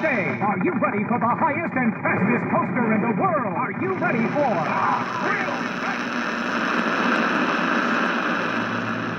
Monday. 0.00 0.40
Are 0.40 0.58
you 0.64 0.72
ready 0.80 1.04
for 1.04 1.18
the 1.20 1.28
highest 1.28 1.74
and 1.76 1.92
fastest 2.00 2.44
coaster 2.50 2.94
in 2.94 3.02
the 3.04 3.12
world? 3.20 3.52
Are 3.52 3.72
you 3.82 3.92
ready 4.00 4.24
for 4.32 4.48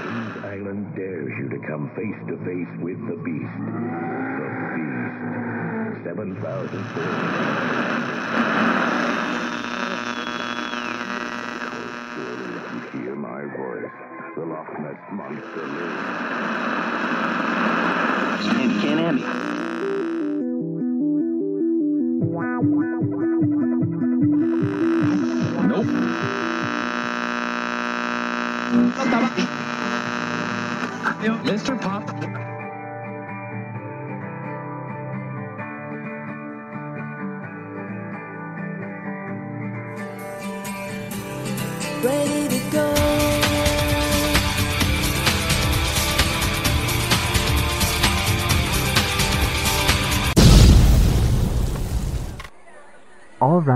Kings 0.02 0.38
Island 0.44 0.96
dares 0.96 1.34
you 1.38 1.50
to 1.50 1.60
come 1.68 1.92
face 1.94 2.18
to 2.30 2.38
face 2.46 2.74
with 2.82 2.98
the 3.08 3.16
Beast. 3.22 3.54
The 4.42 4.50
Beast. 4.74 5.22
7,000 6.04 6.42
Surely 12.16 12.50
if 12.58 12.66
you 12.74 12.82
hear 13.02 13.16
my 13.16 13.46
voice, 13.56 13.92
the 14.36 14.46
Loch 14.46 14.80
Ness 14.80 14.98
Monster 15.12 15.68
lives. 15.68 16.08
Can't, 18.50 18.82
can't 18.82 19.00
have 19.00 19.16
me. 19.16 19.61
Mr. 31.44 31.80
Pop. 31.82 32.06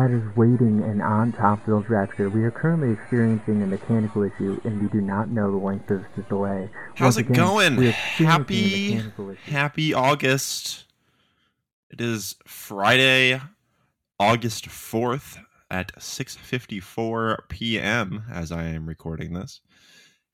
Riders 0.05 0.35
waiting 0.35 0.83
and 0.83 1.01
on 1.01 1.31
top 1.31 1.59
of 1.61 1.65
those 1.65 1.83
Dragster, 1.85 2.31
we 2.31 2.43
are 2.43 2.51
currently 2.51 2.91
experiencing 2.91 3.63
a 3.63 3.67
mechanical 3.67 4.21
issue 4.23 4.59
and 4.63 4.81
we 4.81 4.87
do 4.89 5.01
not 5.01 5.29
know 5.29 5.49
the 5.49 5.57
length 5.57 5.89
of 5.89 6.03
the 6.15 6.21
delay. 6.23 6.69
How's 6.93 7.15
Once 7.15 7.17
it 7.17 7.29
again, 7.31 7.35
going? 7.35 7.75
we 7.75 7.87
are 7.87 7.89
experiencing 7.89 8.25
a 8.27 8.29
Happy. 8.29 9.51
Happy 9.51 9.93
August. 9.95 10.85
It 11.89 12.01
is 12.01 12.35
Friday, 12.45 13.41
August 14.19 14.67
4th 14.67 15.37
at 15.71 15.95
6:54 15.95 17.49
p.m. 17.49 18.25
as 18.31 18.51
I 18.51 18.65
am 18.65 18.85
recording 18.87 19.33
this. 19.33 19.61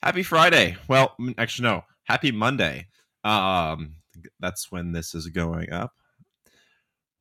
Happy 0.02 0.22
Friday. 0.22 0.76
Well, 0.86 1.16
actually 1.38 1.68
no. 1.68 1.84
Happy 2.04 2.30
Monday. 2.30 2.88
Um 3.24 3.94
that's 4.38 4.70
when 4.70 4.92
this 4.92 5.14
is 5.14 5.28
going 5.28 5.72
up. 5.72 5.92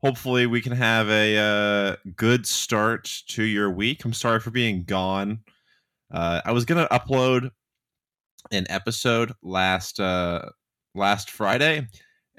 Hopefully 0.03 0.47
we 0.47 0.61
can 0.61 0.71
have 0.71 1.09
a 1.09 1.37
uh, 1.37 1.95
good 2.15 2.47
start 2.47 3.11
to 3.27 3.43
your 3.43 3.69
week. 3.69 4.03
I'm 4.03 4.13
sorry 4.13 4.39
for 4.39 4.49
being 4.49 4.83
gone. 4.83 5.39
Uh, 6.11 6.41
I 6.43 6.51
was 6.51 6.65
to 6.65 6.87
upload 6.91 7.51
an 8.51 8.65
episode 8.69 9.33
last 9.43 9.99
uh 9.99 10.41
last 10.95 11.29
Friday 11.29 11.87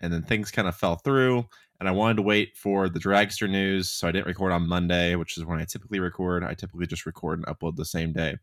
and 0.00 0.12
then 0.12 0.22
things 0.22 0.50
kind 0.50 0.66
of 0.66 0.76
fell 0.76 0.96
through 0.96 1.44
and 1.78 1.88
I 1.88 1.92
wanted 1.92 2.16
to 2.16 2.22
wait 2.22 2.56
for 2.56 2.88
the 2.88 2.98
dragster 2.98 3.48
news 3.48 3.90
so 3.90 4.08
I 4.08 4.12
didn't 4.12 4.26
record 4.26 4.52
on 4.52 4.68
Monday 4.68 5.14
which 5.14 5.38
is 5.38 5.44
when 5.44 5.58
I 5.58 5.64
typically 5.64 6.00
record 6.00 6.44
I 6.44 6.54
typically 6.54 6.86
just 6.86 7.06
record 7.06 7.38
and 7.38 7.46
upload 7.46 7.76
the 7.76 7.84
same 7.84 8.12
day 8.12 8.36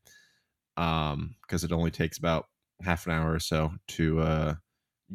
um 0.77 1.35
because 1.41 1.63
it 1.63 1.71
only 1.71 1.91
takes 1.91 2.17
about 2.17 2.47
half 2.81 3.05
an 3.05 3.13
hour 3.13 3.33
or 3.33 3.39
so 3.39 3.71
to 3.89 4.21
uh 4.21 4.53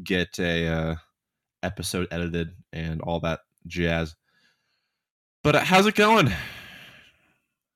get 0.02 0.38
a 0.38 0.68
uh 0.68 0.94
episode 1.62 2.06
edited 2.10 2.50
and 2.72 3.00
all 3.00 3.20
that 3.20 3.40
jazz 3.66 4.14
but 5.42 5.56
uh, 5.56 5.60
how's 5.60 5.86
it 5.86 5.94
going 5.94 6.32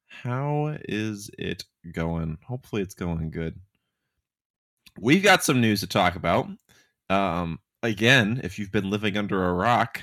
how 0.07 0.77
is 0.89 1.31
it 1.39 1.65
going 1.93 2.39
hopefully 2.47 2.83
it's 2.83 2.95
going 2.95 3.31
good 3.31 3.59
we've 5.01 5.23
got 5.23 5.45
some 5.45 5.61
news 5.61 5.81
to 5.81 5.87
talk 5.87 6.17
about. 6.17 6.49
Um, 7.11 7.61
again, 7.83 8.41
if 8.45 8.59
you've 8.59 8.73
been 8.73 8.91
living 8.91 9.17
under 9.17 9.49
a 9.49 9.53
rock, 9.53 10.03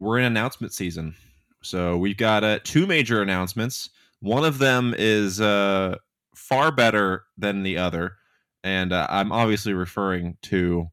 we're 0.00 0.18
in 0.18 0.24
announcement 0.24 0.72
season. 0.72 1.14
So 1.62 1.96
we've 1.96 2.16
got 2.16 2.44
uh, 2.44 2.58
two 2.62 2.86
major 2.86 3.22
announcements. 3.22 3.90
One 4.20 4.44
of 4.44 4.58
them 4.58 4.94
is 4.96 5.40
uh, 5.40 5.96
far 6.34 6.70
better 6.70 7.24
than 7.38 7.62
the 7.62 7.78
other, 7.78 8.16
and 8.62 8.92
uh, 8.92 9.06
I'm 9.10 9.32
obviously 9.32 9.72
referring 9.72 10.36
to 10.42 10.88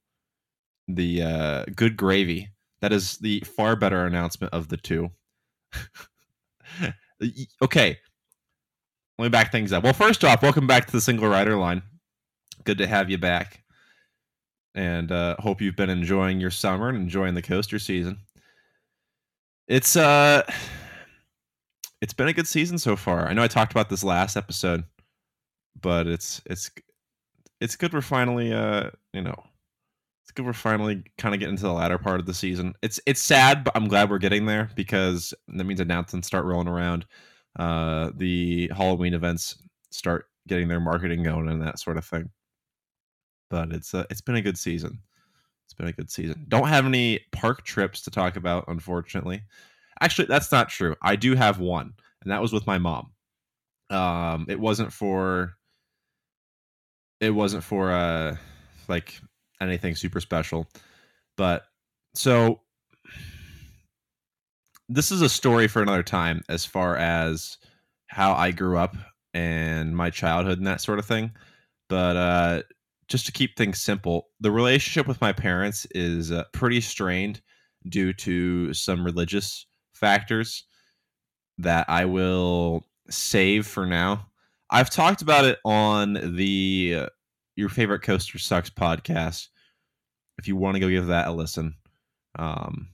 the 0.88 1.22
uh, 1.22 1.66
good 1.76 1.98
gravy. 1.98 2.50
That 2.82 2.92
is 2.92 3.18
the 3.18 3.42
far 3.42 3.76
better 3.76 4.06
announcement 4.06 4.54
of 4.54 4.68
the 4.68 4.78
two. 4.78 5.12
okay, 7.62 7.98
let 9.18 9.26
me 9.26 9.30
back 9.30 9.52
things 9.52 9.72
up. 9.72 9.84
Well, 9.84 9.94
first 9.94 10.24
off, 10.24 10.42
welcome 10.42 10.68
back 10.68 10.88
to 10.88 10.92
the 10.92 11.02
single 11.02 11.28
rider 11.28 11.56
line. 11.56 11.84
Good 12.64 12.80
to 12.80 12.88
have 12.88 13.10
you 13.10 13.18
back. 13.18 13.64
And 14.74 15.12
uh 15.12 15.36
hope 15.40 15.62
you've 15.62 15.76
been 15.76 15.90
enjoying 15.90 16.40
your 16.40 16.52
summer 16.52 16.90
and 16.90 16.98
enjoying 16.98 17.36
the 17.36 17.42
coaster 17.42 17.80
season. 17.80 18.20
It's 19.68 19.96
uh 19.96 20.44
it's 22.02 22.14
been 22.14 22.30
a 22.30 22.34
good 22.34 22.48
season 22.48 22.78
so 22.78 22.96
far. 22.96 23.28
I 23.28 23.34
know 23.34 23.44
i 23.44 23.48
talked 23.48 23.72
about 23.72 23.90
this 23.90 24.04
last 24.04 24.38
episode 24.38 24.86
but 25.80 26.08
it's 26.08 26.42
it's 26.46 26.72
it's 27.60 27.76
good 27.76 27.94
we're 27.94 28.02
finally 28.02 28.54
uh 28.54 28.90
you 29.14 29.22
know 29.22 29.44
we're 30.40 30.54
finally 30.54 31.04
kind 31.18 31.34
of 31.34 31.40
getting 31.40 31.56
to 31.56 31.64
the 31.64 31.74
latter 31.74 31.98
part 31.98 32.20
of 32.20 32.26
the 32.26 32.34
season 32.34 32.74
it's 32.82 33.00
it's 33.06 33.22
sad 33.22 33.64
but 33.64 33.76
i'm 33.76 33.88
glad 33.88 34.10
we're 34.10 34.18
getting 34.18 34.46
there 34.46 34.70
because 34.76 35.34
that 35.48 35.64
means 35.64 35.80
announcements 35.80 36.28
start 36.28 36.46
rolling 36.46 36.68
around 36.68 37.06
uh 37.60 38.12
the 38.16 38.72
halloween 38.76 39.14
events 39.14 39.58
start 39.92 40.28
getting 40.48 40.68
their 40.68 40.80
marketing 40.80 41.24
going 41.24 41.48
and 41.48 41.62
that 41.62 41.80
sort 41.80 41.98
of 41.98 42.06
thing 42.06 42.30
but 43.52 43.72
it's 43.74 43.94
uh, 43.94 44.06
it's 44.10 44.22
been 44.22 44.38
a 44.38 44.42
good 44.42 44.58
season. 44.58 44.98
It's 45.66 45.74
been 45.76 45.88
a 45.88 45.92
good 45.92 46.10
season. 46.10 46.46
Don't 46.48 46.70
have 46.70 46.86
any 46.86 47.20
park 47.32 47.64
trips 47.64 48.02
to 48.04 48.10
talk 48.10 48.36
about, 48.36 48.66
unfortunately. 48.68 49.44
Actually, 50.00 50.26
that's 50.26 50.52
not 50.52 50.70
true. 50.70 50.96
I 51.04 51.16
do 51.16 51.36
have 51.36 51.60
one, 51.60 51.94
and 52.24 52.32
that 52.32 52.42
was 52.42 52.52
with 52.52 52.66
my 52.66 52.80
mom. 52.80 53.12
Um, 53.92 54.46
it 54.50 54.60
wasn't 54.60 54.92
for 54.92 55.54
it 57.20 57.30
wasn't 57.30 57.64
for 57.64 57.92
uh 57.92 58.38
like 58.88 59.22
anything 59.62 59.96
super 59.96 60.20
special, 60.20 60.68
but 61.38 61.66
so 62.14 62.62
this 64.90 65.12
is 65.12 65.22
a 65.22 65.30
story 65.30 65.68
for 65.68 65.82
another 65.82 66.04
time 66.04 66.44
as 66.50 66.66
far 66.66 66.98
as 66.98 67.58
how 68.08 68.34
I 68.34 68.52
grew 68.52 68.78
up 68.78 68.96
and 69.34 69.96
my 69.96 70.10
childhood 70.10 70.58
and 70.58 70.68
that 70.68 70.82
sort 70.82 71.00
of 71.00 71.06
thing. 71.06 71.32
But 71.88 72.18
uh 72.18 72.62
just 73.12 73.26
to 73.26 73.32
keep 73.34 73.58
things 73.58 73.80
simple, 73.80 74.30
the 74.40 74.52
relationship 74.52 75.06
with 75.06 75.20
my 75.20 75.34
parents 75.34 75.86
is 75.92 76.32
uh, 76.32 76.46
pretty 76.54 76.80
strained 76.80 77.42
due 77.90 78.14
to 78.14 78.74
some 78.74 79.04
religious 79.04 79.68
factors 79.94 80.64
that 81.58 81.90
I 81.90 82.06
will 82.06 82.86
save 83.10 83.68
for 83.68 83.86
now. 83.86 84.28
I've 84.70 84.90
talked 84.90 85.22
about 85.22 85.44
it 85.44 85.60
on 85.66 86.14
the 86.38 87.10
Your 87.62 87.70
Favorite 87.70 88.02
Coaster 88.02 88.40
Sucks 88.40 88.72
podcast. 88.72 89.48
If 90.40 90.48
you 90.48 90.56
want 90.56 90.76
to 90.76 90.80
go 90.80 90.90
give 90.90 91.06
that 91.08 91.28
a 91.28 91.32
listen, 91.32 91.76
um, 92.38 92.90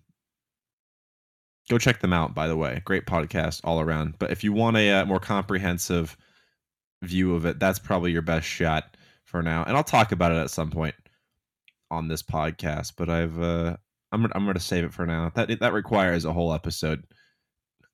go 1.69 1.77
check 1.77 2.01
them 2.01 2.11
out, 2.11 2.35
by 2.35 2.49
the 2.49 2.57
way. 2.57 2.81
Great 2.83 3.05
podcast 3.05 3.61
all 3.63 3.79
around. 3.79 4.19
But 4.19 4.31
if 4.31 4.43
you 4.43 4.51
want 4.51 4.75
a 4.75 4.91
uh, 4.91 5.05
more 5.05 5.21
comprehensive 5.21 6.17
view 7.01 7.33
of 7.33 7.45
it, 7.45 7.59
that's 7.59 7.79
probably 7.79 8.11
your 8.11 8.21
best 8.21 8.45
shot 8.45 8.97
for 9.23 9.41
now, 9.41 9.63
and 9.63 9.77
I'll 9.77 9.85
talk 9.85 10.11
about 10.11 10.33
it 10.33 10.37
at 10.37 10.49
some 10.49 10.69
point 10.69 10.95
on 11.89 12.09
this 12.09 12.21
podcast. 12.21 12.93
But 12.97 13.09
I've 13.09 13.41
uh, 13.41 13.77
I'm 14.11 14.25
I'm 14.35 14.43
going 14.43 14.55
to 14.55 14.59
save 14.59 14.83
it 14.83 14.93
for 14.93 15.05
now. 15.05 15.31
That 15.35 15.61
that 15.61 15.71
requires 15.71 16.25
a 16.25 16.33
whole 16.33 16.53
episode 16.53 17.05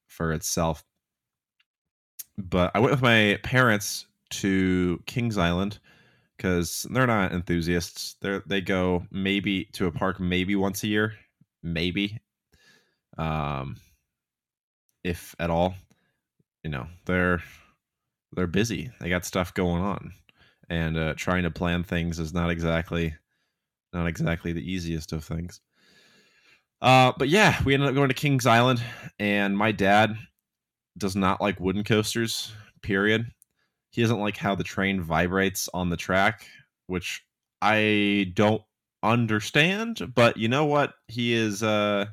for 0.07 0.33
itself. 0.33 0.83
But 2.35 2.71
I 2.73 2.79
went 2.79 2.91
with 2.91 3.03
my 3.03 3.37
parents 3.43 4.07
to 4.31 4.99
Kings 5.05 5.37
Island 5.37 5.77
because 6.37 6.85
they're 6.89 7.07
not 7.07 7.31
enthusiasts. 7.31 8.15
They 8.21 8.39
they 8.45 8.61
go 8.61 9.05
maybe 9.11 9.65
to 9.73 9.87
a 9.87 9.91
park 9.91 10.19
maybe 10.19 10.55
once 10.55 10.83
a 10.83 10.87
year, 10.87 11.13
maybe, 11.61 12.19
um, 13.17 13.77
if 15.03 15.35
at 15.39 15.49
all. 15.49 15.75
You 16.63 16.69
know 16.71 16.87
they're 17.05 17.43
they're 18.35 18.47
busy. 18.47 18.91
They 18.99 19.09
got 19.09 19.25
stuff 19.25 19.53
going 19.53 19.81
on 19.81 20.13
and 20.69 20.97
uh, 20.97 21.13
trying 21.15 21.43
to 21.43 21.51
plan 21.51 21.83
things 21.83 22.19
is 22.19 22.33
not 22.33 22.49
exactly 22.49 23.15
not 23.91 24.07
exactly 24.07 24.53
the 24.53 24.71
easiest 24.71 25.11
of 25.11 25.23
things. 25.23 25.61
Uh, 26.81 27.13
but 27.17 27.29
yeah, 27.29 27.61
we 27.63 27.73
ended 27.73 27.89
up 27.89 27.95
going 27.95 28.09
to 28.09 28.15
Kings 28.15 28.45
Island, 28.45 28.81
and 29.19 29.57
my 29.57 29.71
dad 29.71 30.17
does 30.97 31.15
not 31.15 31.39
like 31.39 31.59
wooden 31.59 31.83
coasters. 31.83 32.51
Period. 32.81 33.27
He 33.93 34.01
doesn't 34.01 34.19
like 34.19 34.37
how 34.37 34.55
the 34.55 34.63
train 34.63 35.01
vibrates 35.01 35.69
on 35.71 35.91
the 35.91 35.97
track, 35.97 36.47
which 36.87 37.23
I 37.61 38.31
don't 38.33 38.63
understand. 39.03 40.13
But 40.15 40.35
you 40.35 40.47
know 40.47 40.65
what? 40.65 40.95
He 41.07 41.33
is 41.33 41.61
uh, 41.61 42.07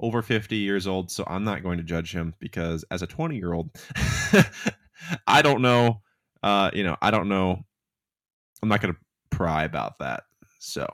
over 0.00 0.22
50 0.22 0.56
years 0.56 0.86
old, 0.86 1.10
so 1.10 1.22
I'm 1.26 1.44
not 1.44 1.62
going 1.62 1.76
to 1.76 1.84
judge 1.84 2.14
him 2.14 2.32
because 2.38 2.82
as 2.90 3.02
a 3.02 3.06
20 3.06 3.36
year 3.36 3.52
old, 3.52 3.68
I 5.26 5.42
don't 5.42 5.60
know. 5.60 6.00
Uh, 6.42 6.70
you 6.72 6.82
know, 6.82 6.96
I 7.02 7.10
don't 7.10 7.28
know. 7.28 7.62
I'm 8.62 8.70
not 8.70 8.80
going 8.80 8.94
to 8.94 9.00
pry 9.28 9.64
about 9.64 9.98
that. 9.98 10.22
So, 10.60 10.88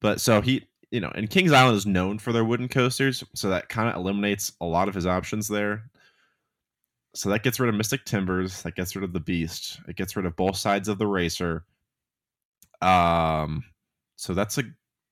but 0.00 0.20
so 0.20 0.40
he, 0.40 0.68
you 0.92 1.00
know, 1.00 1.10
and 1.16 1.28
Kings 1.28 1.50
Island 1.50 1.76
is 1.76 1.84
known 1.84 2.20
for 2.20 2.32
their 2.32 2.44
wooden 2.44 2.68
coasters, 2.68 3.24
so 3.34 3.50
that 3.50 3.68
kind 3.68 3.88
of 3.88 3.96
eliminates 3.96 4.52
a 4.60 4.66
lot 4.66 4.88
of 4.88 4.94
his 4.94 5.06
options 5.06 5.48
there. 5.48 5.89
So 7.14 7.28
that 7.30 7.42
gets 7.42 7.58
rid 7.58 7.68
of 7.68 7.74
Mystic 7.74 8.04
Timbers. 8.04 8.62
That 8.62 8.76
gets 8.76 8.94
rid 8.94 9.04
of 9.04 9.12
the 9.12 9.20
Beast. 9.20 9.80
It 9.88 9.96
gets 9.96 10.16
rid 10.16 10.26
of 10.26 10.36
both 10.36 10.56
sides 10.56 10.88
of 10.88 10.98
the 10.98 11.06
racer. 11.06 11.64
Um, 12.80 13.64
so 14.16 14.32
that's 14.32 14.58
a 14.58 14.62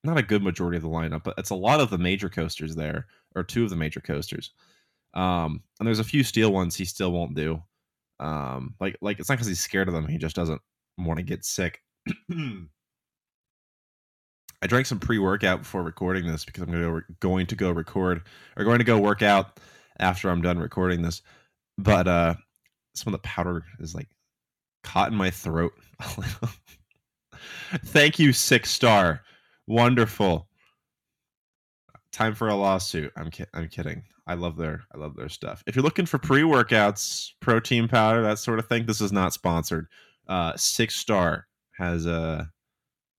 not 0.04 0.16
a 0.16 0.22
good 0.22 0.42
majority 0.42 0.76
of 0.76 0.82
the 0.82 0.88
lineup, 0.88 1.24
but 1.24 1.34
it's 1.38 1.50
a 1.50 1.56
lot 1.56 1.80
of 1.80 1.90
the 1.90 1.98
major 1.98 2.28
coasters 2.28 2.74
there, 2.76 3.06
or 3.34 3.42
two 3.42 3.64
of 3.64 3.70
the 3.70 3.76
major 3.76 4.00
coasters. 4.00 4.52
Um, 5.14 5.62
and 5.78 5.86
there's 5.86 5.98
a 5.98 6.04
few 6.04 6.22
steel 6.22 6.52
ones 6.52 6.76
he 6.76 6.84
still 6.84 7.10
won't 7.10 7.34
do. 7.34 7.62
Um, 8.20 8.74
like 8.80 8.96
like 9.00 9.18
it's 9.18 9.28
not 9.28 9.36
because 9.36 9.48
he's 9.48 9.60
scared 9.60 9.88
of 9.88 9.94
them; 9.94 10.06
he 10.06 10.18
just 10.18 10.36
doesn't 10.36 10.60
want 10.98 11.18
to 11.18 11.24
get 11.24 11.44
sick. 11.44 11.82
I 14.60 14.66
drank 14.66 14.86
some 14.86 14.98
pre-workout 14.98 15.60
before 15.60 15.82
recording 15.82 16.26
this 16.26 16.44
because 16.44 16.62
I'm 16.64 16.70
going 16.70 16.82
to 16.82 17.00
go, 17.00 17.14
going 17.20 17.46
to 17.46 17.54
go 17.54 17.70
record 17.70 18.22
or 18.56 18.64
going 18.64 18.78
to 18.78 18.84
go 18.84 18.98
work 18.98 19.22
out 19.22 19.60
after 20.00 20.30
I'm 20.30 20.42
done 20.42 20.58
recording 20.58 21.02
this. 21.02 21.22
But 21.78 22.08
uh 22.08 22.34
some 22.94 23.14
of 23.14 23.20
the 23.20 23.26
powder 23.26 23.64
is 23.80 23.94
like 23.94 24.08
caught 24.82 25.12
in 25.12 25.16
my 25.16 25.30
throat. 25.30 25.72
Thank 27.86 28.18
you, 28.18 28.32
six 28.32 28.70
star. 28.70 29.22
Wonderful. 29.66 30.48
Time 32.12 32.34
for 32.34 32.48
a 32.48 32.54
lawsuit. 32.54 33.12
I'm 33.16 33.30
ki- 33.30 33.44
I'm 33.54 33.68
kidding. 33.68 34.02
I 34.26 34.34
love 34.34 34.56
their 34.56 34.82
I 34.94 34.98
love 34.98 35.14
their 35.16 35.28
stuff. 35.28 35.62
If 35.66 35.76
you're 35.76 35.82
looking 35.82 36.06
for 36.06 36.18
pre-workouts, 36.18 37.30
protein 37.40 37.88
powder, 37.88 38.22
that 38.22 38.38
sort 38.38 38.58
of 38.58 38.66
thing, 38.66 38.86
this 38.86 39.00
is 39.00 39.12
not 39.12 39.32
sponsored. 39.32 39.86
Uh, 40.26 40.52
six 40.56 40.96
star 40.96 41.46
has 41.76 42.06
a 42.06 42.12
uh, 42.12 42.44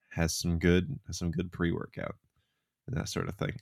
has 0.10 0.36
some 0.36 0.60
good 0.60 1.00
has 1.08 1.18
some 1.18 1.32
good 1.32 1.52
pre-workout 1.52 2.16
and 2.88 2.98
that 2.98 3.10
sort 3.10 3.30
of 3.30 3.36
thing. 3.36 3.54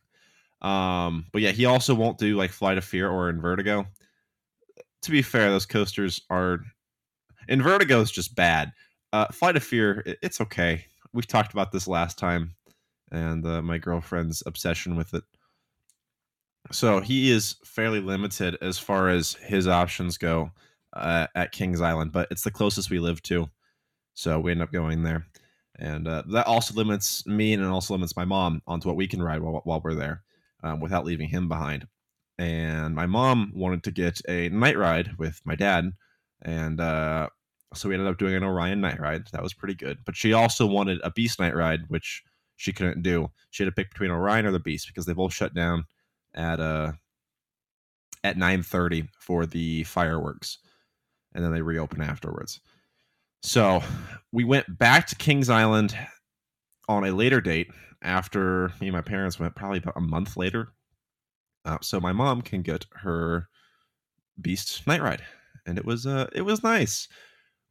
Um, 0.62 1.26
but 1.32 1.42
yeah, 1.42 1.52
he 1.52 1.66
also 1.66 1.94
won't 1.94 2.18
do 2.18 2.36
like 2.36 2.52
Flight 2.52 2.78
of 2.78 2.86
Fear 2.86 3.10
or 3.10 3.32
Invertigo. 3.32 3.86
To 5.04 5.12
be 5.12 5.22
fair, 5.22 5.50
those 5.50 5.66
coasters 5.66 6.22
are 6.30 6.60
Invertigo 7.50 8.02
is 8.02 8.12
just 8.12 8.36
bad. 8.36 8.72
Uh, 9.14 9.28
Flight 9.28 9.56
of 9.56 9.64
Fear, 9.64 10.04
it's 10.22 10.42
okay. 10.42 10.86
We 11.14 11.22
talked 11.22 11.54
about 11.54 11.72
this 11.72 11.88
last 11.88 12.18
time, 12.18 12.56
and 13.12 13.46
uh, 13.46 13.62
my 13.62 13.78
girlfriend's 13.78 14.44
obsession 14.46 14.96
with 14.98 15.14
it. 15.14 15.24
So 16.72 17.00
he 17.00 17.32
is 17.32 17.56
fairly 17.64 18.02
limited 18.02 18.58
as 18.62 18.78
far 18.78 19.08
as 19.08 19.34
his 19.36 19.68
options 19.68 20.18
go 20.18 20.52
uh, 20.94 21.28
at 21.36 21.54
Kings 21.54 21.80
Island, 21.80 22.12
but 22.12 22.28
it's 22.30 22.44
the 22.44 22.52
closest 22.52 22.90
we 22.90 23.00
live 23.00 23.22
to, 23.24 23.50
so 24.14 24.40
we 24.40 24.52
end 24.52 24.62
up 24.62 24.74
going 24.74 25.04
there 25.04 25.26
and 25.80 26.08
uh, 26.08 26.24
that 26.28 26.48
also 26.48 26.74
limits 26.74 27.26
me 27.26 27.54
and 27.54 27.64
it 27.64 27.68
also 27.68 27.94
limits 27.94 28.16
my 28.16 28.26
mom 28.26 28.62
onto 28.68 28.88
what 28.88 28.98
we 28.98 29.08
can 29.08 29.22
ride 29.22 29.42
while, 29.42 29.62
while 29.64 29.82
we're 29.84 29.94
there 29.94 30.24
um, 30.64 30.80
without 30.80 31.06
leaving 31.06 31.30
him 31.30 31.48
behind 31.48 31.88
and 32.38 32.96
my 32.96 33.06
mom 33.06 33.52
wanted 33.56 33.84
to 33.84 33.92
get 33.92 34.22
a 34.28 34.50
night 34.50 34.78
ride 34.78 35.18
with 35.18 35.42
my 35.46 35.56
dad 35.56 35.92
and 36.44 36.80
uh, 36.80 37.28
so 37.74 37.90
we 37.90 37.96
ended 37.96 38.10
up 38.10 38.18
doing 38.18 38.36
an 38.36 38.44
orion 38.44 38.80
night 38.80 39.00
ride. 39.00 39.28
That 39.32 39.44
was 39.44 39.54
pretty 39.54 39.76
good 39.76 40.00
but 40.06 40.16
she 40.16 40.34
also 40.34 40.66
wanted 40.66 41.00
a 41.04 41.12
beast 41.12 41.40
night 41.40 41.56
ride 41.56 41.82
which 41.88 42.24
she 42.56 42.74
couldn't 42.74 43.04
do. 43.04 43.30
She 43.52 43.64
had 43.64 43.70
to 43.70 43.76
pick 43.76 43.92
between 43.92 44.12
orion 44.12 44.46
or 44.46 44.52
the 44.52 44.60
beast 44.60 44.88
because 44.88 45.06
they 45.06 45.14
both 45.14 45.34
shut 45.34 45.54
down 45.54 45.86
at 46.34 46.60
uh 46.60 46.94
at 48.24 48.36
9.30 48.36 49.08
for 49.20 49.46
the 49.46 49.84
fireworks 49.84 50.60
and 51.34 51.44
then 51.44 51.52
they 51.52 51.62
reopen 51.62 52.02
afterwards. 52.02 52.60
So 53.44 53.82
we 54.32 54.44
went 54.44 54.78
back 54.78 55.08
to 55.08 55.16
Kings 55.16 55.50
Island 55.50 55.96
on 56.90 57.06
a 57.06 57.12
later 57.12 57.42
date 57.42 57.68
after 58.02 58.70
me 58.80 58.88
and 58.88 58.96
my 58.96 59.02
parents 59.02 59.40
went, 59.40 59.56
probably 59.56 59.80
about 59.80 59.98
a 59.98 60.02
month 60.02 60.38
later. 60.38 60.74
Uh, 61.68 61.78
so 61.82 62.00
my 62.00 62.14
mom 62.14 62.42
can 62.42 62.62
get 62.62 62.86
her 62.94 63.50
Beast 64.40 64.86
night 64.88 65.02
ride, 65.02 65.24
and 65.66 65.78
it 65.78 65.86
was 65.86 66.06
uh 66.06 66.30
it 66.32 66.44
was 66.44 66.64
nice. 66.64 67.08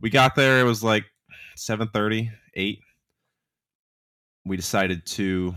We 0.00 0.10
got 0.10 0.34
there; 0.34 0.60
it 0.60 0.64
was 0.64 0.82
like 0.82 1.04
7:30, 1.56 2.30
8. 2.54 2.80
We 4.44 4.56
decided 4.56 5.06
to 5.06 5.54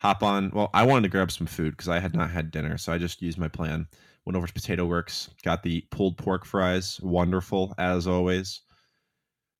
hop 0.00 0.22
on. 0.24 0.50
Well, 0.52 0.68
I 0.74 0.84
wanted 0.84 1.04
to 1.04 1.08
grab 1.10 1.30
some 1.30 1.46
food 1.46 1.70
because 1.70 1.88
I 1.88 2.00
had 2.00 2.14
not 2.14 2.30
had 2.30 2.50
dinner, 2.50 2.76
so 2.76 2.92
I 2.92 2.98
just 2.98 3.22
used 3.22 3.38
my 3.38 3.48
plan. 3.48 3.86
Went 4.26 4.36
over 4.36 4.48
to 4.48 4.52
Potato 4.52 4.84
Works, 4.84 5.30
got 5.44 5.62
the 5.62 5.82
pulled 5.90 6.18
pork 6.18 6.44
fries, 6.44 7.00
wonderful 7.00 7.72
as 7.78 8.08
always. 8.08 8.62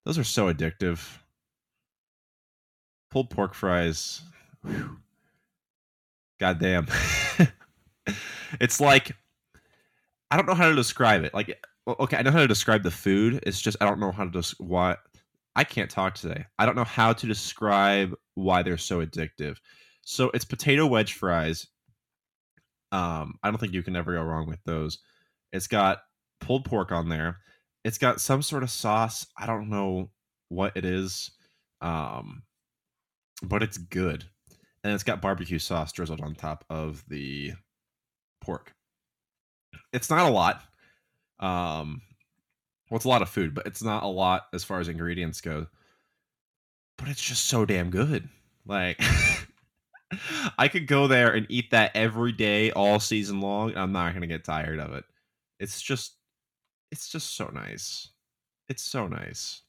Those 0.04 0.18
are 0.18 0.24
so 0.24 0.52
addictive. 0.52 1.00
Pulled 3.12 3.30
pork 3.30 3.54
fries. 3.54 4.22
God 6.40 6.58
damn. 6.58 6.88
it's 8.61 8.81
like 8.81 9.12
I 10.31 10.37
don't 10.37 10.47
know 10.47 10.55
how 10.55 10.69
to 10.69 10.75
describe 10.75 11.25
it. 11.25 11.35
Like 11.35 11.58
okay, 11.87 12.17
I 12.17 12.23
know 12.23 12.31
how 12.31 12.41
to 12.41 12.49
describe 12.49 12.82
the 12.82 12.91
food. 12.91 13.41
It's 13.47 13.61
just 13.61 13.76
I 13.81 13.87
don't 13.87 14.00
know 14.00 14.12
how 14.12 14.25
to 14.25 14.31
just 14.31 14.61
why 14.61 14.97
I 15.56 15.64
can't 15.64 15.91
talk 15.91 16.14
today. 16.14 16.47
I 16.58 16.67
don't 16.67 16.76
know 16.76 16.85
how 16.85 17.12
to 17.12 17.26
describe 17.26 18.14
why 18.35 18.62
they're 18.62 18.79
so 18.79 19.05
addictive. 19.05 19.56
So 20.02 20.31
it's 20.35 20.44
potato 20.44 20.87
wedge 20.87 21.14
fries. 21.14 21.67
Um, 22.93 23.35
I 23.43 23.50
don't 23.50 23.58
think 23.58 23.75
you 23.75 23.82
can 23.82 23.97
ever 23.97 24.14
go 24.14 24.23
wrong 24.23 24.47
with 24.47 24.62
those. 24.64 24.99
It's 25.52 25.67
got 25.69 26.00
pulled 26.41 26.64
pork 26.64 26.91
on 26.91 27.08
there 27.08 27.38
it's 27.85 27.99
got 27.99 28.20
some 28.20 28.43
sort 28.43 28.62
of 28.62 28.70
sauce. 28.70 29.26
I 29.37 29.47
don't 29.47 29.70
know 29.70 30.11
what 30.49 30.76
it 30.76 30.85
is, 30.85 31.31
um, 31.81 32.43
but 33.43 33.62
it's 33.62 33.79
good, 33.79 34.25
and 34.85 34.93
it's 34.93 35.02
got 35.02 35.23
barbecue 35.23 35.58
sauce 35.58 35.93
drizzled 35.93 36.20
on 36.20 36.35
top 36.35 36.64
of 36.69 37.05
the 37.08 37.52
pork. 38.50 38.75
It's 39.93 40.11
not 40.11 40.29
a 40.29 40.32
lot. 40.32 40.62
Um, 41.38 42.02
well, 42.91 42.97
it's 42.97 43.05
a 43.05 43.08
lot 43.08 43.23
of 43.23 43.29
food, 43.29 43.55
but 43.55 43.67
it's 43.67 43.82
not 43.82 44.02
a 44.02 44.08
lot 44.08 44.47
as 44.52 44.64
far 44.64 44.81
as 44.81 44.88
ingredients 44.88 45.41
go. 45.41 45.67
But 46.99 47.08
it's 47.08 47.23
just 47.23 47.47
so 47.47 47.64
damn 47.64 47.91
good. 47.91 48.29
Like, 48.66 49.00
I 50.59 50.66
could 50.66 50.88
go 50.88 51.07
there 51.07 51.33
and 51.33 51.47
eat 51.49 51.71
that 51.71 51.92
every 51.95 52.33
day, 52.33 52.73
all 52.73 52.99
season 52.99 53.40
long. 53.40 53.76
I'm 53.76 53.92
not 53.92 54.14
gonna 54.14 54.26
get 54.26 54.45
tired 54.45 54.80
of 54.80 54.92
it. 54.95 55.04
It's 55.61 55.80
just 55.80 56.16
it's 56.90 57.09
just 57.09 57.37
so 57.37 57.50
nice. 57.54 58.09
It's 58.69 58.83
so 58.83 59.07
nice. 59.07 59.62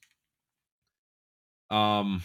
Um, 1.70 2.22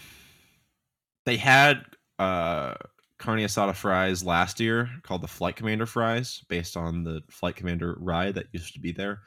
they 1.26 1.38
had 1.38 1.84
uh 2.18 2.74
carne 3.18 3.40
asada 3.40 3.76
fries 3.76 4.24
last 4.24 4.60
year 4.60 4.90
called 5.04 5.22
the 5.22 5.28
Flight 5.28 5.56
Commander 5.56 5.86
fries, 5.86 6.44
based 6.50 6.78
on 6.78 7.04
the 7.04 7.22
Flight 7.30 7.56
Commander 7.56 7.96
ride 8.00 8.36
that 8.36 8.48
used 8.52 8.74
to 8.74 8.80
be 8.80 8.92
there. 8.92 9.22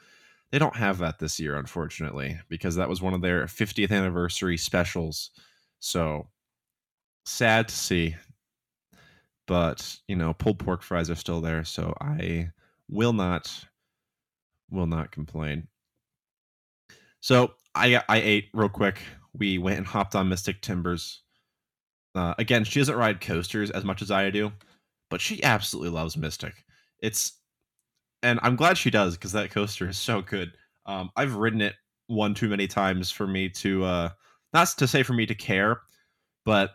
They 0.51 0.59
don't 0.59 0.75
have 0.75 0.97
that 0.99 1.19
this 1.19 1.39
year, 1.39 1.55
unfortunately, 1.55 2.39
because 2.49 2.75
that 2.75 2.89
was 2.89 3.01
one 3.01 3.13
of 3.13 3.21
their 3.21 3.45
50th 3.45 3.91
anniversary 3.91 4.57
specials. 4.57 5.31
So 5.79 6.27
sad 7.25 7.69
to 7.69 7.75
see. 7.75 8.15
But, 9.47 9.97
you 10.07 10.15
know, 10.15 10.33
pulled 10.33 10.59
pork 10.59 10.81
fries 10.83 11.09
are 11.09 11.15
still 11.15 11.41
there, 11.41 11.63
so 11.63 11.93
I 11.99 12.51
will 12.89 13.13
not 13.13 13.65
will 14.69 14.87
not 14.87 15.11
complain. 15.11 15.67
So 17.19 17.53
I 17.75 18.01
I 18.07 18.17
ate 18.17 18.49
real 18.53 18.69
quick. 18.69 19.01
We 19.33 19.57
went 19.57 19.77
and 19.77 19.87
hopped 19.87 20.15
on 20.15 20.29
Mystic 20.29 20.61
Timbers. 20.61 21.21
Uh, 22.15 22.33
again, 22.37 22.63
she 22.63 22.79
doesn't 22.79 22.95
ride 22.95 23.21
coasters 23.21 23.71
as 23.71 23.83
much 23.83 24.01
as 24.01 24.11
I 24.11 24.29
do, 24.29 24.51
but 25.09 25.21
she 25.21 25.43
absolutely 25.43 25.91
loves 25.91 26.17
Mystic. 26.17 26.65
It's 26.99 27.33
and 28.23 28.39
I'm 28.43 28.55
glad 28.55 28.77
she 28.77 28.91
does 28.91 29.15
because 29.15 29.31
that 29.33 29.51
coaster 29.51 29.89
is 29.89 29.97
so 29.97 30.21
good. 30.21 30.53
Um, 30.85 31.09
I've 31.15 31.35
ridden 31.35 31.61
it 31.61 31.75
one 32.07 32.33
too 32.33 32.49
many 32.49 32.67
times 32.67 33.11
for 33.11 33.27
me 33.27 33.49
to 33.49 33.83
uh, 33.85 34.09
not 34.53 34.67
to 34.77 34.87
say 34.87 35.03
for 35.03 35.13
me 35.13 35.25
to 35.25 35.35
care, 35.35 35.81
but 36.45 36.71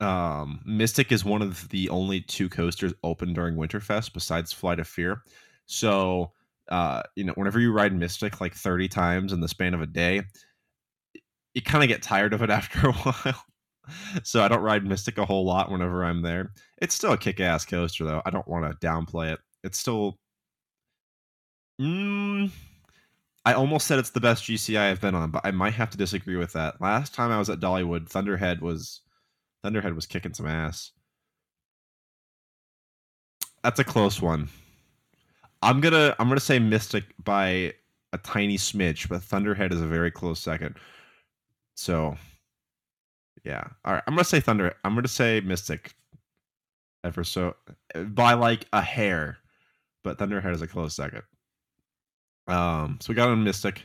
um, 0.00 0.60
Mystic 0.64 1.12
is 1.12 1.24
one 1.24 1.42
of 1.42 1.68
the 1.68 1.88
only 1.90 2.20
two 2.22 2.48
coasters 2.48 2.94
open 3.04 3.34
during 3.34 3.56
Winterfest 3.56 4.12
besides 4.14 4.52
Flight 4.52 4.80
of 4.80 4.88
Fear. 4.88 5.22
So 5.66 6.32
uh, 6.70 7.02
you 7.16 7.24
know, 7.24 7.32
whenever 7.34 7.60
you 7.60 7.72
ride 7.72 7.94
Mystic 7.94 8.40
like 8.40 8.54
30 8.54 8.88
times 8.88 9.32
in 9.32 9.40
the 9.40 9.48
span 9.48 9.74
of 9.74 9.82
a 9.82 9.86
day, 9.86 10.22
you 11.54 11.62
kind 11.62 11.82
of 11.82 11.88
get 11.88 12.02
tired 12.02 12.32
of 12.32 12.42
it 12.42 12.50
after 12.50 12.88
a 12.88 12.92
while. 12.92 13.44
so 14.22 14.42
I 14.42 14.48
don't 14.48 14.62
ride 14.62 14.84
Mystic 14.84 15.18
a 15.18 15.24
whole 15.26 15.44
lot 15.44 15.70
whenever 15.70 16.04
I'm 16.04 16.22
there. 16.22 16.52
It's 16.78 16.94
still 16.94 17.12
a 17.12 17.18
kick-ass 17.18 17.64
coaster 17.66 18.04
though. 18.04 18.22
I 18.24 18.30
don't 18.30 18.48
want 18.48 18.64
to 18.80 18.86
downplay 18.86 19.32
it. 19.32 19.40
It's 19.64 19.78
still 19.78 20.18
mm, 21.80 22.50
I 23.44 23.52
almost 23.54 23.86
said 23.86 23.98
it's 23.98 24.10
the 24.10 24.20
best 24.20 24.44
GCI 24.44 24.78
I've 24.90 25.00
been 25.00 25.14
on, 25.14 25.30
but 25.30 25.42
I 25.44 25.50
might 25.50 25.74
have 25.74 25.90
to 25.90 25.98
disagree 25.98 26.36
with 26.36 26.52
that. 26.52 26.80
Last 26.80 27.14
time 27.14 27.30
I 27.30 27.38
was 27.38 27.50
at 27.50 27.60
Dollywood, 27.60 28.08
Thunderhead 28.08 28.60
was 28.60 29.00
Thunderhead 29.62 29.94
was 29.94 30.06
kicking 30.06 30.34
some 30.34 30.46
ass. 30.46 30.92
that's 33.62 33.78
a 33.80 33.84
close 33.84 34.20
one. 34.22 34.48
I'm 35.62 35.80
gonna 35.80 36.14
I'm 36.18 36.28
gonna 36.28 36.40
say 36.40 36.58
Mystic 36.58 37.04
by 37.22 37.74
a 38.12 38.18
tiny 38.18 38.56
smidge, 38.56 39.08
but 39.08 39.22
Thunderhead 39.22 39.72
is 39.72 39.80
a 39.80 39.86
very 39.86 40.10
close 40.10 40.40
second. 40.40 40.76
So, 41.74 42.16
yeah. 43.44 43.64
All 43.84 43.94
right, 43.94 44.02
I'm 44.06 44.14
gonna 44.14 44.24
say 44.24 44.40
Thunder. 44.40 44.74
I'm 44.84 44.94
gonna 44.94 45.08
say 45.08 45.40
Mystic. 45.40 45.94
Ever 47.02 47.24
so 47.24 47.56
by 47.94 48.34
like 48.34 48.66
a 48.72 48.82
hair, 48.82 49.38
but 50.04 50.18
Thunderhead 50.18 50.54
is 50.54 50.62
a 50.62 50.66
close 50.66 50.94
second. 50.94 51.22
Um, 52.46 52.98
so 53.00 53.10
we 53.10 53.14
got 53.14 53.30
on 53.30 53.44
Mystic. 53.44 53.84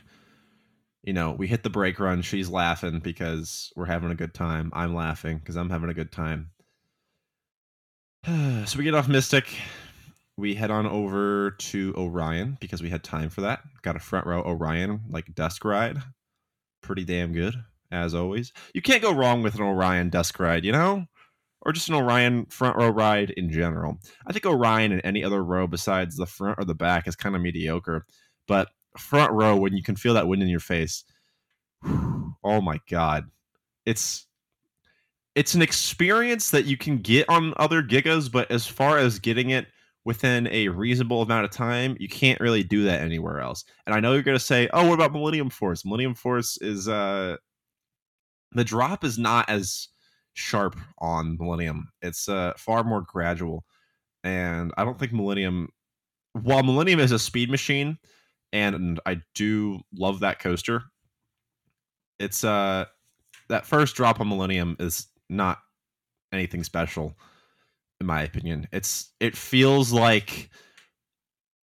You 1.02 1.12
know, 1.12 1.30
we 1.30 1.46
hit 1.46 1.62
the 1.62 1.70
brake 1.70 2.00
run. 2.00 2.20
She's 2.22 2.50
laughing 2.50 2.98
because 2.98 3.72
we're 3.76 3.86
having 3.86 4.10
a 4.10 4.16
good 4.16 4.34
time. 4.34 4.70
I'm 4.74 4.94
laughing 4.94 5.38
because 5.38 5.56
I'm 5.56 5.70
having 5.70 5.88
a 5.88 5.94
good 5.94 6.12
time. 6.12 6.50
so 8.66 8.76
we 8.76 8.84
get 8.84 8.94
off 8.94 9.08
Mystic. 9.08 9.46
We 10.36 10.54
head 10.54 10.70
on 10.70 10.86
over 10.86 11.52
to 11.52 11.94
Orion 11.96 12.58
because 12.60 12.82
we 12.82 12.90
had 12.90 13.02
time 13.02 13.30
for 13.30 13.42
that. 13.42 13.60
Got 13.82 13.96
a 13.96 14.00
front 14.00 14.26
row 14.26 14.42
Orion 14.42 15.02
like 15.08 15.34
desk 15.34 15.64
ride. 15.64 15.98
Pretty 16.82 17.04
damn 17.04 17.32
good, 17.32 17.54
as 17.90 18.14
always. 18.14 18.52
You 18.74 18.82
can't 18.82 19.02
go 19.02 19.12
wrong 19.12 19.42
with 19.42 19.54
an 19.54 19.62
Orion 19.62 20.10
desk 20.10 20.38
ride, 20.38 20.64
you 20.64 20.72
know? 20.72 21.06
Or 21.62 21.72
just 21.72 21.88
an 21.88 21.94
Orion 21.94 22.46
front 22.46 22.76
row 22.76 22.90
ride 22.90 23.30
in 23.30 23.50
general. 23.50 23.98
I 24.26 24.32
think 24.32 24.46
Orion 24.46 24.92
in 24.92 25.00
any 25.00 25.24
other 25.24 25.42
row 25.42 25.66
besides 25.66 26.16
the 26.16 26.26
front 26.26 26.58
or 26.58 26.64
the 26.64 26.74
back 26.74 27.08
is 27.08 27.16
kind 27.16 27.34
of 27.34 27.42
mediocre. 27.42 28.06
But 28.46 28.68
front 28.96 29.32
row, 29.32 29.56
when 29.56 29.74
you 29.76 29.82
can 29.82 29.96
feel 29.96 30.14
that 30.14 30.28
wind 30.28 30.42
in 30.42 30.48
your 30.48 30.60
face, 30.60 31.04
oh 31.84 32.60
my 32.60 32.78
god. 32.88 33.30
It's 33.84 34.26
it's 35.34 35.54
an 35.54 35.62
experience 35.62 36.50
that 36.50 36.64
you 36.64 36.76
can 36.76 36.98
get 36.98 37.28
on 37.28 37.52
other 37.58 37.82
gigas, 37.82 38.32
but 38.32 38.50
as 38.50 38.66
far 38.66 38.98
as 38.98 39.18
getting 39.18 39.50
it 39.50 39.66
within 40.04 40.48
a 40.50 40.68
reasonable 40.68 41.20
amount 41.20 41.44
of 41.44 41.50
time, 41.50 41.96
you 42.00 42.08
can't 42.08 42.40
really 42.40 42.62
do 42.62 42.84
that 42.84 43.02
anywhere 43.02 43.40
else. 43.40 43.64
And 43.86 43.94
I 43.94 44.00
know 44.00 44.14
you're 44.14 44.22
going 44.22 44.38
to 44.38 44.42
say, 44.42 44.68
"Oh, 44.72 44.88
what 44.88 44.94
about 44.94 45.12
Millennium 45.12 45.50
Force?" 45.50 45.84
Millennium 45.84 46.14
Force 46.14 46.56
is 46.58 46.88
uh 46.88 47.36
the 48.56 48.64
drop 48.64 49.04
is 49.04 49.18
not 49.18 49.48
as 49.50 49.88
sharp 50.32 50.78
on 50.98 51.36
Millennium. 51.38 51.90
It's 52.02 52.28
uh 52.28 52.54
far 52.56 52.84
more 52.84 53.02
gradual. 53.02 53.64
And 54.24 54.72
I 54.76 54.84
don't 54.84 54.98
think 54.98 55.12
Millennium 55.12 55.68
while 56.32 56.62
Millennium 56.62 57.00
is 57.00 57.12
a 57.12 57.18
speed 57.18 57.50
machine 57.50 57.98
and 58.52 59.00
I 59.06 59.20
do 59.34 59.80
love 59.94 60.20
that 60.20 60.38
coaster, 60.38 60.84
it's 62.18 62.44
uh 62.44 62.86
that 63.48 63.66
first 63.66 63.94
drop 63.94 64.20
on 64.20 64.28
Millennium 64.28 64.76
is 64.80 65.06
not 65.28 65.58
anything 66.32 66.64
special 66.64 67.14
in 68.00 68.06
my 68.06 68.22
opinion. 68.22 68.68
It's 68.72 69.12
it 69.20 69.36
feels 69.36 69.92
like 69.92 70.50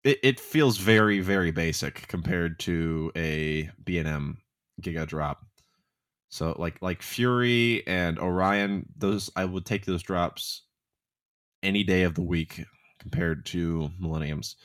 it, 0.06 0.20
it 0.24 0.40
feels 0.40 0.78
very 0.78 1.20
very 1.20 1.52
basic 1.52 2.08
compared 2.08 2.60
to 2.60 3.12
a 3.16 3.70
B&M 3.84 4.38
Giga 4.82 5.06
drop. 5.06 5.47
So 6.30 6.56
like 6.58 6.82
like 6.82 7.02
Fury 7.02 7.86
and 7.88 8.20
Orion, 8.20 8.86
those 8.98 9.30
I 9.36 9.46
would 9.46 9.66
take 9.66 9.86
those 9.86 10.04
drops 10.04 10.64
any 11.64 11.84
day 11.84 12.04
of 12.04 12.16
the 12.16 12.22
week 12.22 12.64
compared 13.00 13.46
to 13.48 13.90
Millenniums. 14.00 14.56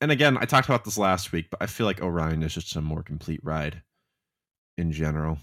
And 0.00 0.10
again, 0.10 0.38
I 0.38 0.44
talked 0.44 0.68
about 0.68 0.84
this 0.84 0.98
last 0.98 1.32
week, 1.32 1.46
but 1.50 1.62
I 1.62 1.66
feel 1.66 1.86
like 1.86 2.00
Orion 2.00 2.42
is 2.42 2.54
just 2.54 2.76
a 2.76 2.80
more 2.80 3.02
complete 3.02 3.40
ride 3.42 3.82
in 4.78 4.92
general. 4.92 5.38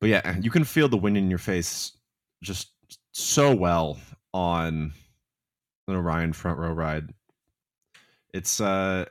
But 0.00 0.10
yeah, 0.10 0.36
you 0.40 0.50
can 0.50 0.64
feel 0.64 0.88
the 0.88 0.96
wind 0.96 1.16
in 1.16 1.30
your 1.30 1.38
face 1.38 1.96
just 2.42 2.70
so 3.12 3.54
well 3.54 3.98
on 4.34 4.92
an 5.88 5.94
Orion 5.94 6.32
front 6.32 6.58
row 6.58 6.72
ride. 6.72 7.12
It's 8.34 8.60
uh 8.60 9.06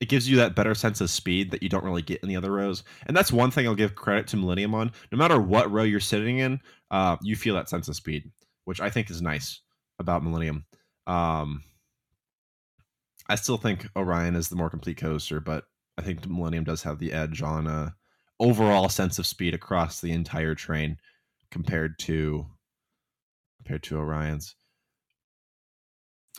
it 0.00 0.08
gives 0.08 0.28
you 0.28 0.36
that 0.36 0.54
better 0.54 0.74
sense 0.74 1.00
of 1.00 1.10
speed 1.10 1.50
that 1.50 1.62
you 1.62 1.68
don't 1.68 1.84
really 1.84 2.02
get 2.02 2.22
in 2.22 2.28
the 2.28 2.36
other 2.36 2.52
rows. 2.52 2.84
And 3.06 3.16
that's 3.16 3.32
one 3.32 3.50
thing 3.50 3.66
I'll 3.66 3.74
give 3.74 3.94
credit 3.94 4.28
to 4.28 4.36
Millennium 4.36 4.74
on. 4.74 4.92
No 5.10 5.18
matter 5.18 5.40
what 5.40 5.70
row 5.70 5.82
you're 5.82 6.00
sitting 6.00 6.38
in, 6.38 6.60
uh, 6.90 7.16
you 7.22 7.34
feel 7.34 7.54
that 7.56 7.68
sense 7.68 7.88
of 7.88 7.96
speed, 7.96 8.30
which 8.64 8.80
I 8.80 8.90
think 8.90 9.10
is 9.10 9.20
nice 9.20 9.60
about 9.98 10.22
Millennium. 10.22 10.64
Um, 11.06 11.64
I 13.28 13.34
still 13.34 13.56
think 13.56 13.86
Orion 13.96 14.36
is 14.36 14.48
the 14.48 14.56
more 14.56 14.70
complete 14.70 14.98
coaster, 14.98 15.40
but 15.40 15.64
I 15.98 16.02
think 16.02 16.26
Millennium 16.28 16.64
does 16.64 16.82
have 16.84 16.98
the 16.98 17.12
edge 17.12 17.42
on 17.42 17.66
a 17.66 17.94
overall 18.38 18.88
sense 18.88 19.18
of 19.18 19.26
speed 19.26 19.52
across 19.52 20.00
the 20.00 20.12
entire 20.12 20.54
train 20.54 20.96
compared 21.50 21.98
to 22.00 22.46
compared 23.58 23.82
to 23.82 23.98
Orion's. 23.98 24.54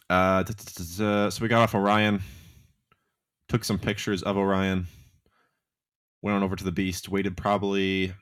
Uh, 0.09 0.43
so 0.45 1.29
we 1.41 1.47
got 1.47 1.61
off 1.61 1.75
Orion, 1.75 2.21
took 3.49 3.63
some 3.63 3.77
pictures 3.77 4.23
of 4.23 4.37
Orion, 4.37 4.87
went 6.21 6.35
on 6.35 6.43
over 6.43 6.55
to 6.55 6.63
the 6.63 6.71
Beast, 6.71 7.09
waited 7.09 7.35
probably 7.35 8.13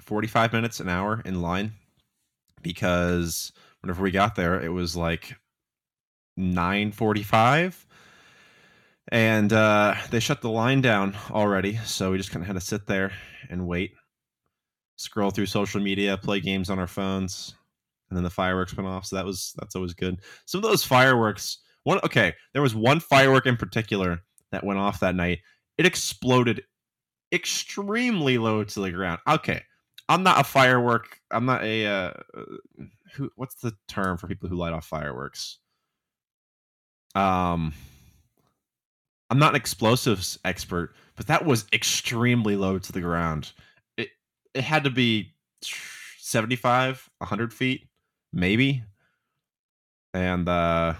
45 0.00 0.52
minutes, 0.52 0.80
an 0.80 0.88
hour 0.88 1.22
in 1.24 1.40
line 1.40 1.72
because 2.62 3.52
whenever 3.80 4.02
we 4.02 4.10
got 4.10 4.34
there, 4.34 4.60
it 4.60 4.70
was 4.70 4.96
like 4.96 5.36
9:45 6.38 7.86
and 9.08 9.52
uh, 9.52 9.94
they 10.10 10.18
shut 10.18 10.40
the 10.40 10.50
line 10.50 10.80
down 10.80 11.14
already 11.30 11.76
so 11.84 12.10
we 12.10 12.16
just 12.16 12.30
kind 12.30 12.42
of 12.42 12.46
had 12.46 12.54
to 12.54 12.60
sit 12.60 12.86
there 12.86 13.12
and 13.50 13.66
wait 13.66 13.92
scroll 14.96 15.30
through 15.30 15.46
social 15.46 15.80
media 15.80 16.16
play 16.16 16.40
games 16.40 16.70
on 16.70 16.78
our 16.78 16.86
phones 16.86 17.54
and 18.14 18.16
then 18.16 18.24
the 18.24 18.30
fireworks 18.30 18.76
went 18.76 18.88
off. 18.88 19.06
So 19.06 19.16
that 19.16 19.24
was 19.24 19.54
that's 19.58 19.74
always 19.74 19.94
good. 19.94 20.20
Some 20.46 20.58
of 20.58 20.70
those 20.70 20.84
fireworks. 20.84 21.58
One 21.84 22.00
okay, 22.04 22.34
there 22.52 22.62
was 22.62 22.74
one 22.74 23.00
firework 23.00 23.46
in 23.46 23.56
particular 23.56 24.22
that 24.52 24.64
went 24.64 24.78
off 24.78 25.00
that 25.00 25.14
night. 25.14 25.40
It 25.78 25.86
exploded 25.86 26.62
extremely 27.32 28.38
low 28.38 28.64
to 28.64 28.80
the 28.80 28.90
ground. 28.90 29.20
Okay, 29.28 29.62
I'm 30.08 30.22
not 30.22 30.40
a 30.40 30.44
firework. 30.44 31.20
I'm 31.30 31.46
not 31.46 31.62
a 31.62 31.86
uh, 31.86 32.12
who. 33.14 33.30
What's 33.36 33.56
the 33.56 33.72
term 33.88 34.18
for 34.18 34.26
people 34.26 34.48
who 34.48 34.56
light 34.56 34.72
off 34.72 34.86
fireworks? 34.86 35.58
Um, 37.14 37.72
I'm 39.30 39.38
not 39.38 39.50
an 39.50 39.56
explosives 39.56 40.38
expert, 40.44 40.94
but 41.16 41.26
that 41.26 41.44
was 41.44 41.66
extremely 41.72 42.56
low 42.56 42.78
to 42.78 42.92
the 42.92 43.00
ground. 43.00 43.52
It 43.96 44.08
it 44.54 44.64
had 44.64 44.84
to 44.84 44.90
be 44.90 45.34
75, 46.18 47.10
100 47.18 47.52
feet 47.52 47.88
maybe. 48.32 48.82
And 50.12 50.48
uh 50.48 50.94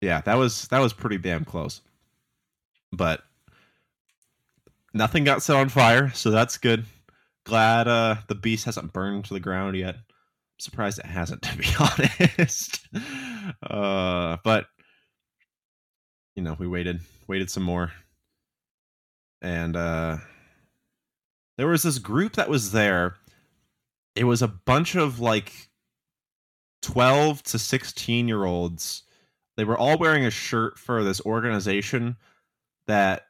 yeah, 0.00 0.20
that 0.22 0.34
was 0.34 0.68
that 0.68 0.80
was 0.80 0.92
pretty 0.92 1.18
damn 1.18 1.44
close. 1.44 1.80
But 2.92 3.22
nothing 4.94 5.24
got 5.24 5.42
set 5.42 5.56
on 5.56 5.68
fire, 5.68 6.10
so 6.10 6.30
that's 6.30 6.58
good. 6.58 6.84
Glad 7.44 7.88
uh 7.88 8.16
the 8.28 8.34
beast 8.34 8.64
hasn't 8.64 8.92
burned 8.92 9.24
to 9.26 9.34
the 9.34 9.40
ground 9.40 9.76
yet. 9.76 9.96
I'm 9.96 10.60
surprised 10.60 10.98
it 10.98 11.06
hasn't 11.06 11.42
to 11.42 11.56
be 11.56 11.66
honest. 11.78 12.86
uh 13.62 14.36
but 14.44 14.66
you 16.34 16.42
know, 16.42 16.56
we 16.58 16.66
waited 16.66 17.00
waited 17.26 17.50
some 17.50 17.62
more. 17.62 17.92
And 19.40 19.76
uh 19.76 20.18
there 21.56 21.68
was 21.68 21.82
this 21.82 21.98
group 21.98 22.34
that 22.34 22.48
was 22.48 22.72
there 22.72 23.16
it 24.18 24.24
was 24.24 24.42
a 24.42 24.48
bunch 24.48 24.96
of 24.96 25.20
like 25.20 25.70
12 26.82 27.42
to 27.44 27.58
16 27.58 28.26
year 28.26 28.44
olds. 28.44 29.04
They 29.58 29.64
were 29.64 29.76
all 29.76 29.98
wearing 29.98 30.24
a 30.24 30.30
shirt 30.30 30.78
for 30.78 31.02
this 31.02 31.20
organization 31.22 32.16
that 32.86 33.26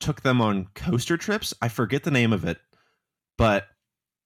took 0.00 0.22
them 0.22 0.40
on 0.40 0.68
coaster 0.74 1.18
trips. 1.18 1.52
I 1.60 1.68
forget 1.68 2.04
the 2.04 2.10
name 2.10 2.32
of 2.32 2.46
it, 2.46 2.58
but 3.36 3.66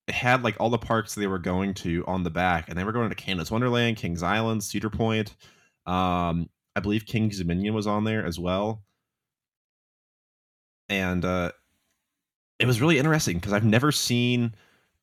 it 0.06 0.14
had 0.14 0.44
like 0.44 0.54
all 0.61 0.70
the 0.70 0.78
parks 0.78 1.16
they 1.16 1.26
were 1.26 1.40
going 1.40 1.75
to 1.75 2.04
on 2.06 2.22
the 2.22 2.30
back, 2.30 2.68
and 2.68 2.78
they 2.78 2.84
were 2.84 2.92
going 2.92 3.08
to 3.08 3.16
Canada's 3.16 3.50
Wonderland, 3.50 3.96
Kings 3.96 4.22
Island, 4.22 4.62
Cedar 4.62 4.88
Point. 4.88 5.34
Um, 5.84 6.49
I 6.76 6.80
believe 6.80 7.06
King's 7.06 7.38
Dominion 7.38 7.75
was 7.75 7.88
on 7.88 8.04
there 8.04 8.25
as 8.25 8.38
well. 8.38 8.84
And 10.88 11.25
uh, 11.25 11.50
it 12.61 12.66
was 12.66 12.80
really 12.80 12.99
interesting 12.99 13.38
because 13.38 13.52
I've 13.52 13.64
never 13.64 13.90
seen 13.90 14.54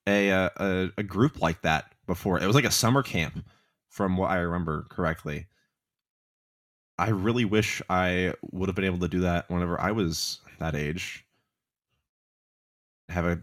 a, 0.07 0.31
uh, 0.31 0.49
a 0.55 0.89
a 0.99 1.03
group 1.03 1.41
like 1.41 1.63
that 1.63 1.93
before. 2.07 2.39
It 2.41 2.47
was 2.47 2.55
like 2.55 2.63
a 2.63 2.71
summer 2.71 3.03
camp, 3.03 3.45
from 3.89 4.15
what 4.15 4.31
I 4.31 4.37
remember 4.37 4.85
correctly. 4.89 5.47
I 6.99 7.09
really 7.09 7.45
wish 7.45 7.81
I 7.89 8.33
would 8.51 8.69
have 8.69 8.75
been 8.75 8.85
able 8.85 8.99
to 8.99 9.07
do 9.07 9.21
that 9.21 9.49
whenever 9.49 9.79
I 9.81 9.91
was 9.91 10.41
that 10.59 10.75
age. 10.75 11.25
Have 13.09 13.25
a 13.25 13.41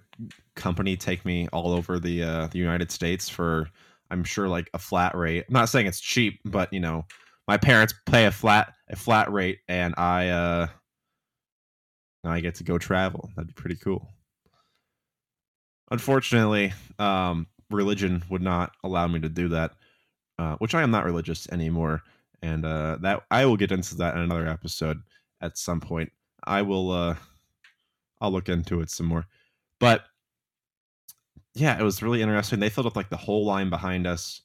company 0.55 0.97
take 0.97 1.25
me 1.25 1.49
all 1.53 1.73
over 1.73 1.99
the 1.99 2.23
uh, 2.23 2.47
the 2.49 2.59
United 2.59 2.93
States 2.93 3.29
for 3.29 3.69
I'm 4.11 4.23
sure 4.25 4.49
like 4.49 4.71
a 4.75 4.79
flat 4.79 5.17
rate. 5.17 5.45
I'm 5.49 5.55
not 5.55 5.69
saying 5.69 5.87
it's 5.89 6.01
cheap, 6.01 6.41
but 6.45 6.73
you 6.73 6.81
know, 6.81 7.05
my 7.49 7.57
parents 7.57 7.95
pay 8.07 8.27
a 8.27 8.33
flat 8.33 8.75
a 8.91 8.97
flat 8.97 9.33
rate 9.33 9.61
and 9.69 9.95
I 9.99 10.29
uh 10.29 10.69
I 12.25 12.41
get 12.41 12.57
to 12.57 12.65
go 12.65 12.77
travel. 12.79 13.31
That'd 13.37 13.49
be 13.49 13.55
pretty 13.55 13.77
cool 13.77 14.11
unfortunately, 15.91 16.73
um, 16.99 17.47
religion 17.71 18.23
would 18.31 18.43
not 18.43 18.73
allow 18.85 19.07
me 19.07 19.21
to 19.21 19.29
do 19.29 19.49
that. 19.49 19.73
uh, 20.39 20.57
which 20.59 20.75
I 20.75 20.83
am 20.83 20.93
not 20.93 21.05
religious 21.07 21.49
anymore, 21.51 22.03
and 22.47 22.65
uh, 22.65 22.97
that 23.01 23.23
I 23.31 23.45
will 23.45 23.57
get 23.57 23.73
into 23.73 23.97
that 23.97 24.15
in 24.15 24.21
another 24.23 24.47
episode 24.47 25.03
at 25.41 25.59
some 25.59 25.81
point. 25.81 26.13
I 26.45 26.63
will. 26.63 26.91
Uh, 26.91 27.17
I'll 28.21 28.31
look 28.31 28.49
into 28.49 28.81
it 28.81 28.91
some 28.91 29.07
more, 29.07 29.27
but 29.81 30.05
yeah, 31.55 31.79
it 31.79 31.83
was 31.83 32.03
really 32.03 32.23
interesting. 32.23 32.61
They 32.61 32.71
filled 32.71 32.87
up 32.87 32.97
like 32.97 33.11
the 33.11 33.17
whole 33.17 33.45
line 33.45 33.69
behind 33.69 34.07
us. 34.07 34.43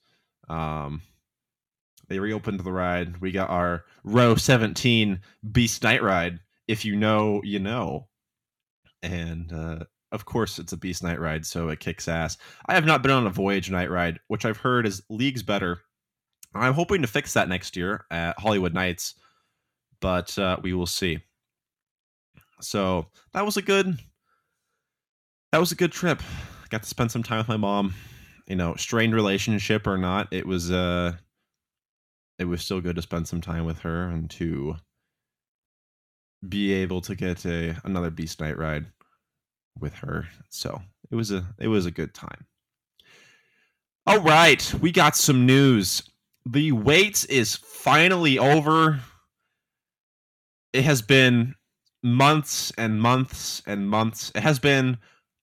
Um, 0.49 1.01
they 2.07 2.19
reopened 2.19 2.59
the 2.59 2.71
ride. 2.71 3.21
We 3.21 3.31
got 3.31 3.49
our 3.49 3.85
row 4.03 4.35
17 4.35 5.19
Beast 5.51 5.83
Night 5.83 6.01
ride. 6.01 6.39
If 6.67 6.83
you 6.83 6.95
know, 6.95 7.41
you 7.43 7.59
know. 7.59 8.07
And 9.03 9.51
uh, 9.53 9.85
of 10.11 10.25
course, 10.25 10.59
it's 10.59 10.73
a 10.73 10.77
Beast 10.77 11.03
Night 11.03 11.19
ride, 11.19 11.45
so 11.45 11.69
it 11.69 11.79
kicks 11.79 12.07
ass. 12.07 12.37
I 12.65 12.73
have 12.73 12.85
not 12.85 13.03
been 13.03 13.11
on 13.11 13.27
a 13.27 13.31
Voyage 13.31 13.71
Night 13.71 13.89
ride, 13.89 14.19
which 14.27 14.45
I've 14.45 14.57
heard 14.57 14.85
is 14.85 15.03
leagues 15.09 15.43
better. 15.43 15.81
I'm 16.53 16.73
hoping 16.73 17.01
to 17.01 17.07
fix 17.07 17.33
that 17.33 17.49
next 17.49 17.77
year 17.77 18.05
at 18.11 18.37
Holiwood 18.37 18.73
Nights, 18.73 19.15
but 19.99 20.37
uh, 20.37 20.57
we 20.61 20.73
will 20.73 20.85
see. 20.85 21.19
So 22.59 23.07
that 23.33 23.45
was 23.45 23.57
a 23.57 23.61
good. 23.61 23.97
That 25.51 25.59
was 25.59 25.71
a 25.71 25.75
good 25.75 25.91
trip. 25.91 26.21
Got 26.69 26.83
to 26.83 26.89
spend 26.89 27.11
some 27.11 27.23
time 27.23 27.39
with 27.39 27.47
my 27.47 27.57
mom. 27.57 27.93
You 28.47 28.55
know, 28.55 28.75
strained 28.75 29.15
relationship 29.15 29.87
or 29.87 29.97
not, 29.97 30.27
it 30.31 30.45
was 30.45 30.71
uh, 30.71 31.13
it 32.39 32.45
was 32.45 32.61
still 32.61 32.81
good 32.81 32.95
to 32.95 33.01
spend 33.01 33.27
some 33.27 33.39
time 33.41 33.65
with 33.65 33.79
her 33.79 34.09
and 34.09 34.29
to 34.31 34.75
be 36.47 36.73
able 36.73 37.01
to 37.01 37.15
get 37.15 37.45
a 37.45 37.79
another 37.83 38.09
Beast 38.09 38.41
Night 38.41 38.57
ride 38.57 38.87
with 39.79 39.93
her. 39.95 40.27
So 40.49 40.81
it 41.09 41.15
was 41.15 41.31
a 41.31 41.45
it 41.59 41.67
was 41.67 41.85
a 41.85 41.91
good 41.91 42.13
time. 42.13 42.45
All 44.07 44.19
right, 44.19 44.73
we 44.81 44.91
got 44.91 45.15
some 45.15 45.45
news. 45.45 46.01
The 46.45 46.71
wait 46.71 47.25
is 47.29 47.55
finally 47.55 48.39
over. 48.39 49.01
It 50.73 50.83
has 50.83 51.01
been 51.01 51.55
months 52.03 52.71
and 52.77 52.99
months 53.01 53.61
and 53.67 53.87
months. 53.87 54.31
It 54.35 54.41
has 54.41 54.59
been 54.59 54.97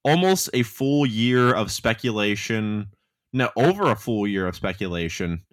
almost 0.04 0.50
a 0.54 0.62
full 0.62 1.06
year 1.06 1.54
of 1.54 1.70
speculation. 1.70 2.88
No, 3.32 3.50
over 3.56 3.90
a 3.90 3.96
full 3.96 4.26
year 4.26 4.46
of 4.46 4.56
speculation. 4.56 5.44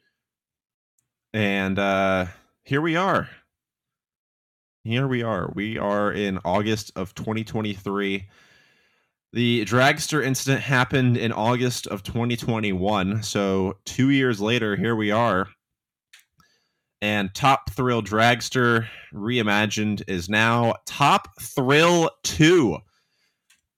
And 1.34 1.78
uh 1.78 2.28
here 2.64 2.82
we 2.82 2.96
are. 2.96 3.30
Here 4.84 5.08
we 5.08 5.24
are. 5.24 5.52
We 5.54 5.78
are 5.78 6.12
in 6.12 6.40
August 6.46 6.92
of 6.96 7.14
2023. 7.16 8.28
The 9.36 9.66
dragster 9.66 10.24
incident 10.24 10.62
happened 10.62 11.18
in 11.18 11.34
August 11.34 11.88
of 11.88 12.04
2021. 12.04 13.22
So, 13.22 13.74
two 13.84 14.12
years 14.12 14.40
later, 14.40 14.78
here 14.78 14.96
we 14.96 15.12
are. 15.12 15.50
And 17.02 17.36
Top 17.36 17.70
Thrill 17.72 18.02
Dragster 18.02 18.88
Reimagined 19.14 20.04
is 20.08 20.30
now 20.30 20.76
Top 20.86 21.28
Thrill 21.42 22.10
2. 22.24 22.78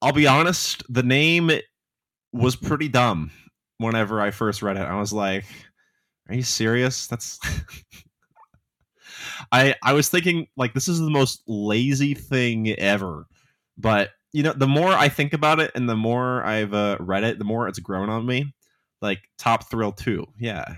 I'll 0.00 0.12
be 0.12 0.28
honest, 0.28 0.84
the 0.88 1.02
name 1.02 1.50
was 2.32 2.54
pretty 2.54 2.88
dumb 2.88 3.32
whenever 3.78 4.20
I 4.20 4.30
first 4.30 4.62
read 4.62 4.76
it. 4.76 4.82
I 4.82 5.00
was 5.00 5.12
like, 5.12 5.44
are 6.28 6.36
you 6.36 6.44
serious? 6.44 7.08
That's 7.08 7.40
I 9.50 9.74
I 9.82 9.92
was 9.92 10.08
thinking 10.08 10.46
like 10.56 10.72
this 10.74 10.86
is 10.86 11.00
the 11.00 11.10
most 11.10 11.42
lazy 11.48 12.14
thing 12.14 12.68
ever. 12.78 13.26
But 13.76 14.10
you 14.32 14.42
know, 14.42 14.52
the 14.52 14.66
more 14.66 14.88
I 14.88 15.08
think 15.08 15.32
about 15.32 15.60
it 15.60 15.72
and 15.74 15.88
the 15.88 15.96
more 15.96 16.44
I've 16.44 16.74
uh, 16.74 16.98
read 17.00 17.24
it, 17.24 17.38
the 17.38 17.44
more 17.44 17.68
it's 17.68 17.78
grown 17.78 18.10
on 18.10 18.26
me. 18.26 18.54
Like 19.00 19.20
Top 19.38 19.70
Thrill 19.70 19.92
2. 19.92 20.26
Yeah. 20.38 20.76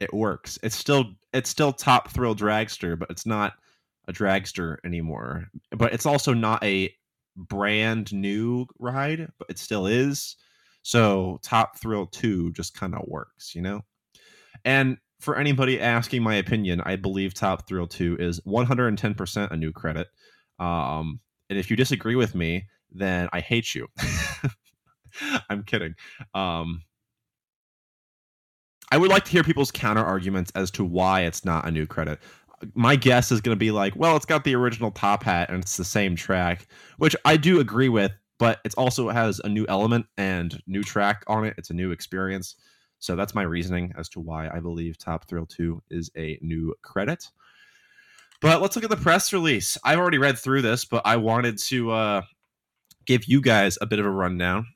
It 0.00 0.12
works. 0.12 0.58
It's 0.62 0.76
still 0.76 1.12
it's 1.32 1.48
still 1.48 1.72
Top 1.72 2.10
Thrill 2.10 2.34
Dragster, 2.34 2.98
but 2.98 3.10
it's 3.10 3.24
not 3.24 3.54
a 4.08 4.12
dragster 4.12 4.76
anymore. 4.84 5.46
But 5.70 5.92
it's 5.92 6.06
also 6.06 6.34
not 6.34 6.62
a 6.64 6.92
brand 7.36 8.12
new 8.12 8.66
ride, 8.78 9.28
but 9.38 9.48
it 9.48 9.58
still 9.58 9.86
is. 9.86 10.36
So 10.82 11.38
Top 11.42 11.78
Thrill 11.78 12.06
2 12.06 12.52
just 12.52 12.74
kind 12.74 12.94
of 12.94 13.02
works, 13.06 13.54
you 13.54 13.62
know? 13.62 13.82
And 14.64 14.98
for 15.20 15.36
anybody 15.36 15.80
asking 15.80 16.22
my 16.22 16.34
opinion, 16.34 16.80
I 16.84 16.96
believe 16.96 17.32
Top 17.32 17.68
Thrill 17.68 17.86
2 17.86 18.16
is 18.18 18.40
110% 18.40 19.50
a 19.50 19.56
new 19.56 19.72
credit. 19.72 20.08
Um, 20.58 21.20
and 21.48 21.58
if 21.58 21.70
you 21.70 21.76
disagree 21.76 22.16
with 22.16 22.34
me, 22.34 22.66
then 22.94 23.28
I 23.32 23.40
hate 23.40 23.74
you. 23.74 23.88
I'm 25.50 25.62
kidding. 25.64 25.94
Um, 26.34 26.82
I 28.90 28.98
would 28.98 29.10
like 29.10 29.24
to 29.24 29.30
hear 29.30 29.42
people's 29.42 29.70
counter 29.70 30.04
arguments 30.04 30.52
as 30.54 30.70
to 30.72 30.84
why 30.84 31.22
it's 31.22 31.44
not 31.44 31.66
a 31.66 31.70
new 31.70 31.86
credit. 31.86 32.18
My 32.74 32.94
guess 32.94 33.32
is 33.32 33.40
going 33.40 33.56
to 33.56 33.58
be 33.58 33.70
like, 33.70 33.96
well, 33.96 34.16
it's 34.16 34.26
got 34.26 34.44
the 34.44 34.54
original 34.54 34.90
top 34.90 35.24
hat 35.24 35.48
and 35.48 35.62
it's 35.62 35.76
the 35.76 35.84
same 35.84 36.14
track, 36.14 36.66
which 36.98 37.16
I 37.24 37.36
do 37.36 37.58
agree 37.58 37.88
with, 37.88 38.12
but 38.38 38.60
it 38.64 38.74
also 38.76 39.08
has 39.08 39.40
a 39.40 39.48
new 39.48 39.66
element 39.68 40.06
and 40.16 40.60
new 40.66 40.82
track 40.82 41.24
on 41.26 41.44
it. 41.44 41.54
It's 41.56 41.70
a 41.70 41.74
new 41.74 41.90
experience. 41.90 42.56
So 42.98 43.16
that's 43.16 43.34
my 43.34 43.42
reasoning 43.42 43.92
as 43.96 44.08
to 44.10 44.20
why 44.20 44.48
I 44.48 44.60
believe 44.60 44.98
Top 44.98 45.26
Thrill 45.26 45.46
2 45.46 45.82
is 45.90 46.10
a 46.16 46.38
new 46.40 46.74
credit. 46.82 47.24
But 48.42 48.60
let's 48.60 48.76
look 48.76 48.84
at 48.84 48.90
the 48.90 48.96
press 48.96 49.32
release. 49.32 49.78
I've 49.84 49.98
already 49.98 50.18
read 50.18 50.38
through 50.38 50.62
this, 50.62 50.84
but 50.84 51.02
I 51.04 51.16
wanted 51.16 51.58
to 51.58 51.92
uh, 51.92 52.22
give 53.06 53.24
you 53.26 53.40
guys 53.40 53.78
a 53.80 53.86
bit 53.86 53.98
of 53.98 54.06
a 54.06 54.10
rundown. 54.10 54.66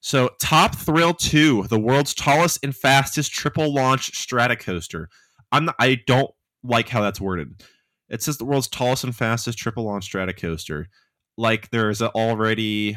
So, 0.00 0.30
Top 0.40 0.76
Thrill 0.76 1.14
2, 1.14 1.64
the 1.68 1.80
world's 1.80 2.14
tallest 2.14 2.58
and 2.62 2.76
fastest 2.76 3.32
triple 3.32 3.72
launch 3.72 4.12
Stratocoaster. 4.12 5.06
I'm 5.50 5.66
not, 5.66 5.76
I 5.78 6.00
don't 6.06 6.30
like 6.62 6.88
how 6.88 7.00
that's 7.00 7.20
worded. 7.20 7.62
It 8.10 8.22
says 8.22 8.36
the 8.36 8.44
world's 8.44 8.68
tallest 8.68 9.04
and 9.04 9.16
fastest 9.16 9.58
triple 9.58 9.84
launch 9.84 10.10
Stratocoaster. 10.10 10.86
Like 11.38 11.70
there's 11.70 12.02
already 12.02 12.96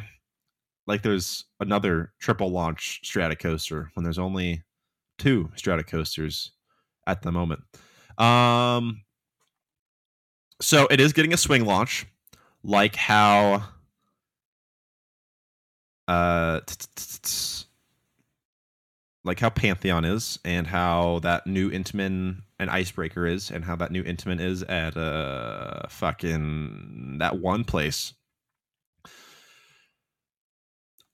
like 0.85 1.01
there's 1.01 1.45
another 1.59 2.13
triple 2.19 2.49
launch 2.49 3.01
Stratocoaster 3.03 3.87
when 3.93 4.03
there's 4.03 4.19
only 4.19 4.63
two 5.17 5.49
Stratocoasters 5.55 6.49
at 7.05 7.21
the 7.21 7.31
moment. 7.31 7.61
Um, 8.17 9.03
so 10.61 10.87
it 10.89 10.99
is 10.99 11.13
getting 11.13 11.33
a 11.33 11.37
swing 11.37 11.65
launch, 11.65 12.05
like 12.63 12.95
how 12.95 13.63
uh 16.07 16.61
like 19.23 19.39
how 19.39 19.49
Pantheon 19.49 20.05
is, 20.05 20.39
and 20.45 20.67
how 20.67 21.19
that 21.19 21.45
new 21.47 21.69
Intamin 21.69 22.41
and 22.59 22.69
Icebreaker 22.69 23.25
is, 23.25 23.51
and 23.51 23.65
how 23.65 23.75
that 23.75 23.91
new 23.91 24.03
Intamin 24.03 24.39
is 24.39 24.63
at 24.63 24.95
uh 24.97 25.87
fucking 25.89 27.17
that 27.19 27.39
one 27.39 27.63
place 27.63 28.13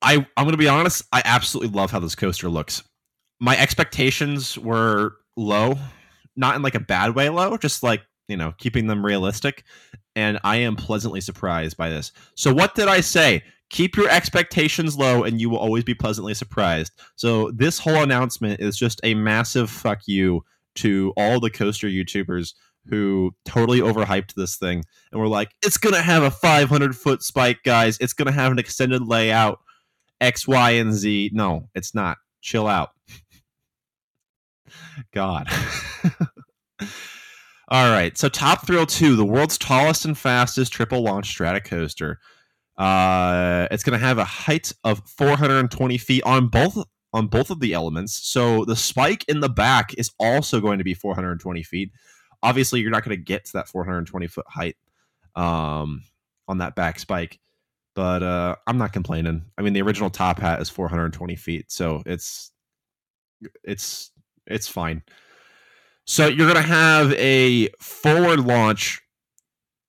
I 0.03 0.17
I'm 0.38 0.45
gonna 0.45 0.58
be 0.58 0.67
honest. 0.67 1.03
I 1.12 1.21
absolutely 1.25 1.75
love 1.75 1.89
how 1.89 1.99
this 1.99 2.15
coaster 2.15 2.49
looks. 2.49 2.84
My 3.39 3.58
expectations 3.58 4.58
were 4.58 5.15
low, 5.36 5.75
not 6.36 6.56
in 6.56 6.62
like 6.62 6.75
a 6.75 6.79
bad 6.79 7.15
way 7.15 7.29
low, 7.29 7.58
just 7.58 7.82
like 7.82 8.01
you 8.27 8.38
know 8.38 8.53
keeping 8.58 8.88
them 8.88 9.03
realistic, 9.03 9.63
and 10.15 10.39
I 10.43 10.58
am 10.58 10.75
pleasantly 10.75 11.21
surprised 11.21 11.77
by 11.77 11.89
this. 11.89 12.12
So 12.36 12.53
what 12.53 12.75
did 12.75 12.88
I 12.88 13.01
say? 13.01 13.43
Keep 13.73 13.97
your 13.97 14.07
expectations 14.07 14.95
low, 14.95 15.23
and 15.23 15.41
you 15.41 15.49
will 15.49 15.57
always 15.57 15.83
be 15.83 15.95
pleasantly 15.95 16.36
surprised. 16.36 16.93
So 17.15 17.49
this 17.49 17.79
whole 17.79 18.03
announcement 18.03 18.59
is 18.59 18.77
just 18.77 19.01
a 19.03 19.15
massive 19.15 19.67
fuck 19.67 20.01
you 20.05 20.45
to 20.75 21.12
all 21.17 21.39
the 21.39 21.49
coaster 21.49 21.88
YouTubers 21.88 22.53
who 22.86 23.33
totally 23.45 23.79
overhyped 23.79 24.36
this 24.36 24.57
thing 24.57 24.83
and 25.12 25.19
were 25.19 25.27
like, 25.27 25.55
it's 25.63 25.77
gonna 25.77 26.03
have 26.03 26.21
a 26.21 26.29
500 26.29 26.95
foot 26.95 27.23
spike, 27.23 27.63
guys. 27.65 27.97
It's 27.99 28.13
gonna 28.13 28.31
have 28.31 28.51
an 28.51 28.59
extended 28.59 29.07
layout 29.07 29.57
X, 30.21 30.47
Y, 30.47 30.69
and 30.71 30.93
Z. 30.93 31.31
No, 31.33 31.67
it's 31.73 31.95
not. 31.95 32.17
Chill 32.41 32.67
out. 32.67 32.91
God. 35.15 35.47
All 37.69 37.89
right. 37.91 38.15
So 38.19 38.29
Top 38.29 38.67
Thrill 38.67 38.86
2, 38.86 39.15
the 39.15 39.25
world's 39.25 39.57
tallest 39.57 40.05
and 40.05 40.15
fastest 40.15 40.71
triple 40.71 41.01
launch 41.01 41.36
Stratocoaster. 41.36 42.17
Uh, 42.77 43.67
it's 43.71 43.83
going 43.83 43.97
to 43.99 44.05
have 44.05 44.17
a 44.17 44.23
height 44.23 44.71
of 44.83 45.01
420 45.07 45.97
feet 45.97 46.23
on 46.23 46.47
both 46.47 46.77
on 47.13 47.27
both 47.27 47.51
of 47.51 47.59
the 47.59 47.73
elements. 47.73 48.13
So 48.27 48.65
the 48.65 48.75
spike 48.75 49.23
in 49.27 49.39
the 49.39 49.49
back 49.49 49.93
is 49.99 50.12
also 50.19 50.59
going 50.59 50.79
to 50.79 50.83
be 50.83 50.95
420 50.95 51.62
feet. 51.62 51.91
Obviously, 52.41 52.81
you're 52.81 52.89
not 52.89 53.05
going 53.05 53.15
to 53.15 53.23
get 53.23 53.45
to 53.45 53.53
that 53.53 53.67
420 53.67 54.27
foot 54.27 54.45
height 54.47 54.77
um, 55.36 56.03
on 56.47 56.57
that 56.57 56.75
back 56.75 56.97
spike 56.97 57.39
but 57.95 58.23
uh, 58.23 58.55
I'm 58.67 58.77
not 58.77 58.93
complaining. 58.93 59.43
I 59.57 59.62
mean, 59.62 59.73
the 59.73 59.81
original 59.81 60.09
top 60.09 60.39
hat 60.39 60.62
is 60.62 60.69
420 60.69 61.36
feet, 61.36 61.71
so 61.71 62.01
it's 62.05 62.51
it's 63.63 64.12
it's 64.47 64.67
fine. 64.67 65.03
So 66.05 66.27
you're 66.27 66.47
gonna 66.47 66.62
have 66.62 67.13
a 67.13 67.69
forward 67.79 68.39
launch 68.39 69.01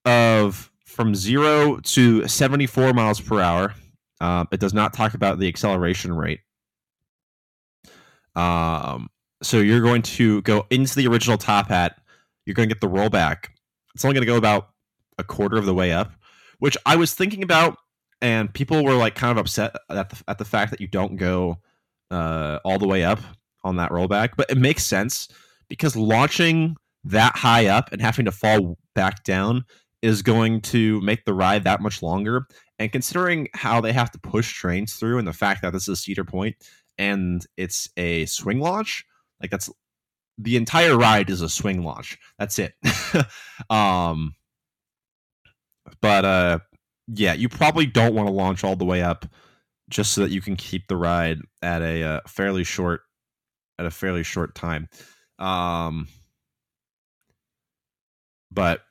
of 0.05 0.71
from 0.95 1.13
zero 1.13 1.77
to 1.81 2.25
74 2.27 2.93
miles 2.93 3.19
per 3.19 3.41
hour. 3.41 3.73
Um, 4.21 4.47
it 4.51 4.61
does 4.61 4.73
not 4.73 4.93
talk 4.93 5.13
about 5.13 5.39
the 5.39 5.47
acceleration 5.47 6.13
rate. 6.13 6.39
Um, 8.35 9.09
So 9.43 9.59
you're 9.59 9.81
going 9.81 10.01
to 10.01 10.41
go 10.43 10.65
into 10.69 10.95
the 10.95 11.07
original 11.07 11.37
top 11.37 11.67
hat. 11.67 11.99
You're 12.45 12.53
going 12.53 12.69
to 12.69 12.73
get 12.73 12.81
the 12.81 12.89
rollback. 12.89 13.47
It's 13.93 14.03
only 14.05 14.13
going 14.15 14.25
to 14.25 14.31
go 14.31 14.37
about 14.37 14.69
a 15.17 15.23
quarter 15.23 15.57
of 15.57 15.65
the 15.65 15.73
way 15.73 15.91
up, 15.91 16.13
which 16.59 16.77
I 16.85 16.95
was 16.95 17.13
thinking 17.13 17.43
about, 17.43 17.77
and 18.21 18.53
people 18.53 18.83
were 18.83 18.95
like 18.95 19.15
kind 19.15 19.31
of 19.31 19.37
upset 19.37 19.75
at 19.89 20.09
the, 20.09 20.23
at 20.27 20.37
the 20.37 20.45
fact 20.45 20.71
that 20.71 20.81
you 20.81 20.87
don't 20.87 21.17
go 21.17 21.57
uh, 22.11 22.59
all 22.63 22.79
the 22.79 22.87
way 22.87 23.03
up 23.03 23.19
on 23.63 23.75
that 23.77 23.91
rollback. 23.91 24.31
But 24.37 24.49
it 24.49 24.57
makes 24.57 24.85
sense 24.85 25.27
because 25.69 25.95
launching 25.95 26.77
that 27.03 27.35
high 27.35 27.67
up 27.67 27.91
and 27.91 28.01
having 28.01 28.25
to 28.25 28.31
fall 28.31 28.77
back 28.95 29.23
down 29.23 29.65
is 30.05 30.21
going 30.21 30.61
to 30.61 31.01
make 31.01 31.25
the 31.25 31.33
ride 31.33 31.63
that 31.63 31.81
much 31.81 32.03
longer. 32.03 32.45
And 32.77 32.91
considering 32.91 33.47
how 33.55 33.81
they 33.81 33.91
have 33.91 34.11
to 34.11 34.19
push 34.19 34.53
trains 34.53 34.93
through 34.93 35.17
and 35.17 35.27
the 35.27 35.33
fact 35.33 35.63
that 35.63 35.73
this 35.73 35.87
is 35.87 35.99
Cedar 35.99 36.23
Point 36.23 36.55
and 36.99 37.43
it's 37.57 37.89
a 37.97 38.27
swing 38.27 38.59
launch, 38.59 39.03
like 39.41 39.49
that's 39.49 39.67
the 40.37 40.57
entire 40.57 40.95
ride 40.95 41.31
is 41.31 41.41
a 41.41 41.49
swing 41.49 41.83
launch. 41.83 42.19
That's 42.37 42.59
it. 42.59 42.73
um 43.71 44.35
but 46.01 46.23
uh 46.23 46.59
yeah, 47.07 47.33
you 47.33 47.49
probably 47.49 47.87
don't 47.87 48.13
want 48.13 48.27
to 48.27 48.33
launch 48.33 48.63
all 48.63 48.75
the 48.75 48.85
way 48.85 49.01
up 49.01 49.25
just 49.89 50.13
so 50.13 50.21
that 50.21 50.31
you 50.31 50.41
can 50.41 50.55
keep 50.55 50.87
the 50.87 50.97
ride 50.97 51.39
at 51.63 51.81
a 51.81 52.03
uh, 52.03 52.19
fairly 52.27 52.63
short 52.63 53.01
at 53.79 53.87
a 53.87 53.91
fairly 53.91 54.23
short 54.23 54.53
time. 54.53 54.87
Um 55.39 56.07
but 58.51 58.81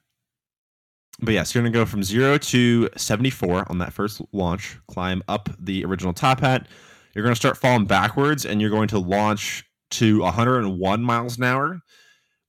but 1.21 1.35
yes, 1.35 1.55
you're 1.55 1.63
gonna 1.63 1.73
go 1.73 1.87
from 1.87 2.03
zero 2.03 2.39
to 2.39 2.89
74 2.97 3.71
on 3.71 3.79
that 3.79 3.93
first 3.93 4.21
launch, 4.33 4.79
climb 4.89 5.23
up 5.29 5.49
the 5.59 5.85
original 5.85 6.13
top 6.13 6.41
hat. 6.41 6.67
You're 7.15 7.23
gonna 7.25 7.37
start 7.37 7.57
falling 7.57 7.87
backwards, 7.87 8.45
and 8.45 8.61
you're 8.61 8.71
going 8.71 8.89
to 8.89 8.99
launch 8.99 9.65
to 9.93 10.21
101 10.21 11.03
miles 11.03 11.39
an 11.39 11.45
hour. 11.45 11.81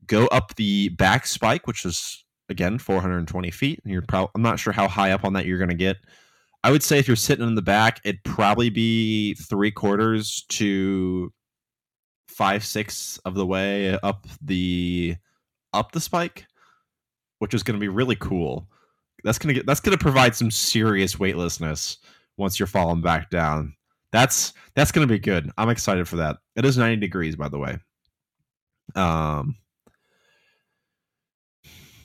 Go 0.07 0.27
up 0.27 0.55
the 0.55 0.89
back 0.89 1.27
spike, 1.27 1.67
which 1.67 1.85
is 1.85 2.23
again 2.49 2.77
420 2.79 3.51
feet. 3.51 3.79
And 3.83 3.93
you're 3.93 4.01
probably 4.01 4.31
I'm 4.35 4.41
not 4.41 4.59
sure 4.59 4.73
how 4.73 4.87
high 4.87 5.11
up 5.11 5.23
on 5.23 5.33
that 5.33 5.45
you're 5.45 5.59
gonna 5.59 5.75
get. 5.75 5.97
I 6.63 6.71
would 6.71 6.81
say 6.83 6.97
if 6.97 7.07
you're 7.07 7.15
sitting 7.15 7.47
in 7.47 7.53
the 7.53 7.61
back, 7.61 8.01
it'd 8.03 8.23
probably 8.23 8.71
be 8.71 9.35
three 9.35 9.71
quarters 9.71 10.45
to 10.49 11.31
five 12.27 12.65
six 12.65 13.19
of 13.25 13.35
the 13.35 13.45
way 13.45 13.97
up 13.99 14.25
the 14.41 15.15
up 15.73 15.91
the 15.91 16.01
spike 16.01 16.47
which 17.39 17.53
is 17.53 17.63
going 17.63 17.75
to 17.75 17.83
be 17.83 17.87
really 17.87 18.15
cool. 18.15 18.67
That's 19.23 19.39
going 19.39 19.53
to 19.53 19.59
get 19.59 19.65
that's 19.65 19.79
going 19.79 19.97
to 19.97 20.01
provide 20.01 20.35
some 20.35 20.51
serious 20.51 21.19
weightlessness 21.19 21.97
once 22.37 22.59
you're 22.59 22.67
falling 22.67 23.01
back 23.01 23.29
down. 23.29 23.73
That's 24.11 24.53
that's 24.75 24.91
going 24.91 25.07
to 25.07 25.11
be 25.11 25.19
good. 25.19 25.51
I'm 25.57 25.69
excited 25.69 26.07
for 26.07 26.17
that. 26.17 26.37
It 26.55 26.65
is 26.65 26.77
90 26.77 26.97
degrees 26.97 27.35
by 27.35 27.49
the 27.49 27.59
way. 27.59 27.77
Um 28.95 29.55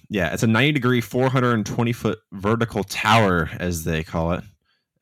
yeah, 0.09 0.33
it's 0.33 0.43
a 0.43 0.49
90 0.49 0.73
degree 0.73 1.01
420 1.01 1.93
foot 1.93 2.19
vertical 2.33 2.83
tower 2.85 3.49
as 3.61 3.85
they 3.85 4.03
call 4.03 4.33
it 4.33 4.43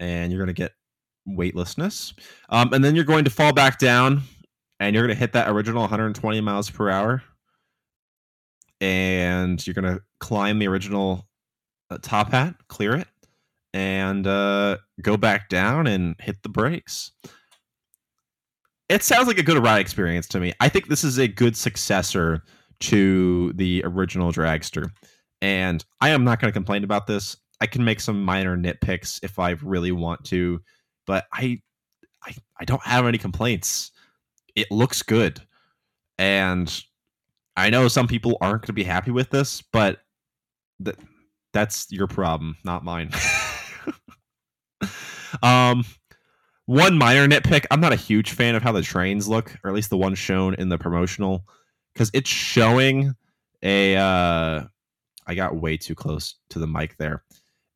and 0.01 0.31
you're 0.31 0.39
going 0.39 0.55
to 0.55 0.61
get 0.61 0.73
weightlessness. 1.27 2.15
Um, 2.51 2.73
and 2.73 2.85
then 2.85 2.95
you're 2.95 3.05
going 3.05 3.25
to 3.25 3.31
fall 3.31 3.53
back 3.53 3.79
down 3.79 4.23
and 4.81 4.95
you're 4.95 5.05
going 5.05 5.15
to 5.15 5.19
hit 5.19 5.33
that 5.33 5.49
original 5.49 5.83
120 5.83 6.41
miles 6.41 6.71
per 6.71 6.91
hour 6.91 7.23
and 8.81 9.65
you're 9.67 9.75
gonna 9.75 10.01
climb 10.21 10.59
the 10.59 10.69
original 10.69 11.27
uh, 11.91 11.99
top 12.01 12.31
hat, 12.31 12.55
clear 12.69 12.95
it, 12.97 13.09
and 13.75 14.27
uh, 14.27 14.79
go 15.03 15.17
back 15.17 15.49
down 15.49 15.87
and 15.87 16.17
hit 16.21 16.43
the 16.43 16.49
brakes. 16.49 17.13
It 18.89 19.03
sounds 19.03 19.29
like 19.29 19.39
a 19.39 19.43
good 19.43 19.63
ride 19.63 19.81
experience 19.81 20.27
to 20.29 20.41
me. 20.41 20.55
I 20.61 20.69
think 20.69 20.89
this 20.89 21.05
is 21.05 21.19
a 21.19 21.29
good 21.29 21.57
successor 21.57 22.43
to 22.81 23.53
the 23.55 23.83
original 23.85 24.33
Dragster, 24.33 24.91
and 25.43 25.85
I 26.01 26.11
am 26.11 26.25
not 26.25 26.41
to 26.41 26.53
complain 26.53 26.85
about 26.85 27.07
this. 27.07 27.37
I 27.61 27.67
can 27.67 27.85
make 27.85 28.01
some 28.01 28.23
minor 28.23 28.57
nitpicks 28.57 29.21
if 29.23 29.39
I 29.39 29.51
really 29.63 29.93
want 29.93 30.25
to, 30.27 30.61
but 31.07 31.27
I, 31.33 31.61
I, 32.25 32.35
I 32.61 32.65
don't 32.65 32.83
have 32.83 33.07
any 33.07 33.19
complaints. 33.19 33.91
It 34.55 34.71
looks 34.71 35.03
good, 35.03 35.41
and 36.19 36.83
I 37.59 37.71
know 37.71 37.89
some 37.89 38.07
people 38.07 38.39
aren't 38.41 38.63
going 38.63 38.69
to 38.69 38.73
be 38.73 38.85
happy 38.85 39.11
with 39.11 39.31
this, 39.31 39.63
but 39.63 39.99
that 40.81 40.97
that's 41.53 41.87
your 41.91 42.07
problem, 42.07 42.57
not 42.65 42.85
mine. 42.85 43.11
um, 45.43 45.85
one 46.67 46.99
minor 46.99 47.27
nitpick: 47.27 47.67
I'm 47.71 47.81
not 47.81 47.93
a 47.93 47.97
huge 47.97 48.33
fan 48.33 48.55
of 48.55 48.63
how 48.63 48.73
the 48.73 48.83
trains 48.83 49.29
look, 49.29 49.57
or 49.65 49.71
at 49.71 49.75
least 49.75 49.91
the 49.91 49.97
one 49.97 50.15
shown 50.15 50.55
in 50.55 50.69
the 50.69 50.79
promotional, 50.79 51.45
because 51.95 52.11
it's 52.15 52.31
showing 52.31 53.15
a. 53.63 53.97
Uh, 53.97 54.65
I 55.27 55.35
got 55.35 55.57
way 55.57 55.77
too 55.77 55.95
close 55.95 56.37
to 56.51 56.59
the 56.59 56.67
mic 56.67 56.97
there. 56.97 57.25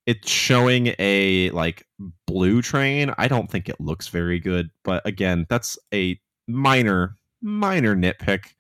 It's 0.07 0.31
showing 0.31 0.95
a 0.99 1.51
like 1.51 1.87
blue 2.27 2.63
train. 2.63 3.13
I 3.19 3.29
don't 3.29 3.51
think 3.51 3.69
it 3.69 3.81
looks 3.81 4.09
very 4.09 4.41
good, 4.41 4.71
but 4.85 5.07
again, 5.07 5.47
that's 5.49 5.79
a 5.93 6.19
minor 6.49 7.17
minor 7.41 7.95
nitpick 7.97 8.53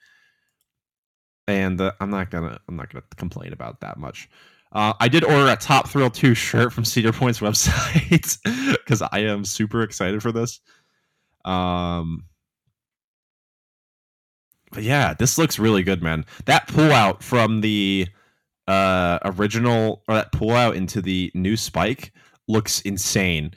and 1.46 1.80
uh, 1.80 1.92
I'm 2.00 2.10
not 2.10 2.30
gonna 2.30 2.58
I'm 2.68 2.76
not 2.76 2.92
gonna 2.92 3.04
complain 3.16 3.52
about 3.52 3.80
that 3.80 3.98
much. 3.98 4.28
Uh, 4.72 4.94
I 5.00 5.08
did 5.08 5.24
order 5.24 5.50
a 5.50 5.56
Top 5.56 5.88
Thrill 5.88 6.08
2 6.08 6.34
shirt 6.34 6.72
from 6.72 6.84
Cedar 6.84 7.12
Point's 7.12 7.40
website 7.40 8.38
because 8.78 9.02
I 9.02 9.18
am 9.20 9.44
super 9.44 9.82
excited 9.82 10.22
for 10.22 10.32
this. 10.32 10.60
Um, 11.44 12.24
but 14.70 14.82
yeah, 14.82 15.12
this 15.12 15.36
looks 15.36 15.58
really 15.58 15.82
good, 15.82 16.02
man. 16.02 16.24
That 16.46 16.68
pullout 16.68 17.22
from 17.22 17.60
the 17.60 18.06
uh, 18.66 19.18
original 19.24 20.02
or 20.08 20.14
that 20.14 20.32
pullout 20.32 20.74
into 20.74 21.02
the 21.02 21.30
new 21.34 21.56
spike 21.56 22.12
looks 22.48 22.80
insane. 22.80 23.52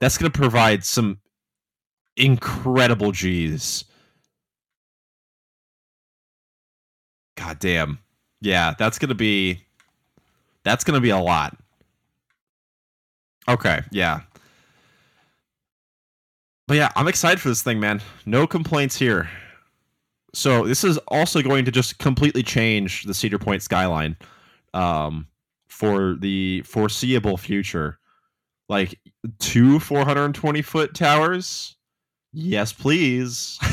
That's 0.00 0.18
to 0.30 0.38
provide 0.38 0.84
some 0.84 1.18
incredible 2.16 3.12
G's 3.12 3.84
God 7.36 7.58
damn. 7.58 7.98
Yeah, 8.40 8.74
that's 8.78 8.98
gonna 8.98 9.14
be 9.14 9.64
that's 10.64 10.84
gonna 10.84 11.00
be 11.00 11.10
a 11.10 11.18
lot. 11.18 11.56
Okay, 13.48 13.82
yeah. 13.90 14.20
But 16.68 16.76
yeah, 16.76 16.90
I'm 16.96 17.08
excited 17.08 17.40
for 17.40 17.48
this 17.48 17.62
thing, 17.62 17.80
man. 17.80 18.00
No 18.24 18.46
complaints 18.46 18.96
here. 18.96 19.28
So 20.34 20.66
this 20.66 20.84
is 20.84 20.96
also 21.08 21.42
going 21.42 21.64
to 21.66 21.70
just 21.70 21.98
completely 21.98 22.42
change 22.42 23.04
the 23.04 23.12
Cedar 23.12 23.38
Point 23.38 23.62
skyline 23.62 24.16
um, 24.72 25.26
for 25.68 26.14
the 26.14 26.62
foreseeable 26.62 27.36
future. 27.36 27.98
Like 28.68 28.98
two 29.38 29.78
420 29.80 30.62
foot 30.62 30.94
towers? 30.94 31.76
Yes, 32.32 32.72
please. 32.72 33.58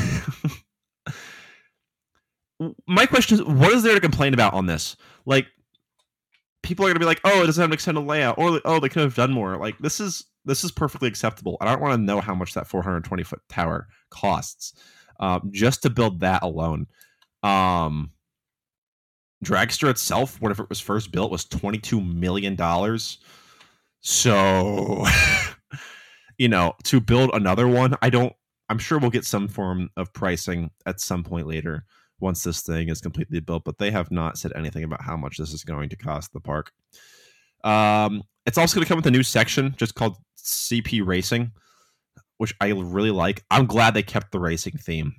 my 2.86 3.06
question 3.06 3.38
is, 3.38 3.44
what 3.44 3.72
is 3.72 3.82
there 3.82 3.94
to 3.94 4.00
complain 4.00 4.34
about 4.34 4.54
on 4.54 4.66
this? 4.66 4.96
Like, 5.24 5.46
people 6.62 6.84
are 6.84 6.88
gonna 6.88 7.00
be 7.00 7.06
like, 7.06 7.20
"Oh, 7.24 7.42
it 7.42 7.46
doesn't 7.46 7.60
have 7.60 7.70
an 7.70 7.74
extended 7.74 8.02
layout," 8.02 8.38
or 8.38 8.60
"Oh, 8.64 8.80
they 8.80 8.88
could 8.88 9.02
have 9.02 9.14
done 9.14 9.32
more." 9.32 9.56
Like, 9.56 9.78
this 9.78 10.00
is 10.00 10.24
this 10.44 10.64
is 10.64 10.72
perfectly 10.72 11.08
acceptable. 11.08 11.56
I 11.60 11.66
don't 11.66 11.80
want 11.80 11.94
to 11.94 12.02
know 12.02 12.20
how 12.20 12.34
much 12.34 12.54
that 12.54 12.66
420 12.66 13.22
foot 13.22 13.40
tower 13.48 13.88
costs 14.10 14.74
um, 15.20 15.50
just 15.52 15.82
to 15.82 15.90
build 15.90 16.20
that 16.20 16.42
alone. 16.42 16.86
Um, 17.42 18.12
Dragster 19.44 19.88
itself, 19.88 20.40
whenever 20.40 20.64
it 20.64 20.68
was 20.68 20.80
first 20.80 21.12
built, 21.12 21.30
was 21.30 21.44
22 21.46 22.00
million 22.00 22.56
dollars. 22.56 23.18
So, 24.00 25.06
you 26.38 26.48
know, 26.48 26.74
to 26.84 27.00
build 27.00 27.30
another 27.32 27.66
one, 27.68 27.96
I 28.02 28.10
don't. 28.10 28.34
I'm 28.68 28.78
sure 28.78 28.98
we'll 28.98 29.10
get 29.10 29.24
some 29.24 29.48
form 29.48 29.90
of 29.96 30.12
pricing 30.12 30.70
at 30.86 31.00
some 31.00 31.24
point 31.24 31.46
later 31.46 31.84
once 32.20 32.42
this 32.42 32.62
thing 32.62 32.88
is 32.88 33.00
completely 33.00 33.40
built, 33.40 33.64
but 33.64 33.78
they 33.78 33.90
have 33.90 34.10
not 34.10 34.38
said 34.38 34.52
anything 34.54 34.84
about 34.84 35.02
how 35.02 35.16
much 35.16 35.38
this 35.38 35.52
is 35.52 35.64
going 35.64 35.88
to 35.88 35.96
cost 35.96 36.32
the 36.32 36.40
park. 36.40 36.72
Um, 37.64 38.22
it's 38.46 38.58
also 38.58 38.74
going 38.74 38.84
to 38.84 38.88
come 38.88 38.96
with 38.96 39.06
a 39.06 39.10
new 39.10 39.22
section 39.22 39.74
just 39.76 39.94
called 39.94 40.16
CP 40.38 41.06
Racing, 41.06 41.52
which 42.38 42.54
I 42.60 42.68
really 42.68 43.10
like. 43.10 43.44
I'm 43.50 43.66
glad 43.66 43.94
they 43.94 44.02
kept 44.02 44.32
the 44.32 44.40
racing 44.40 44.78
theme. 44.78 45.14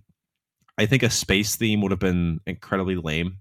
I 0.77 0.85
think 0.85 1.03
a 1.03 1.09
space 1.09 1.55
theme 1.55 1.81
would 1.81 1.91
have 1.91 1.99
been 1.99 2.39
incredibly 2.47 2.95
lame, 2.95 3.37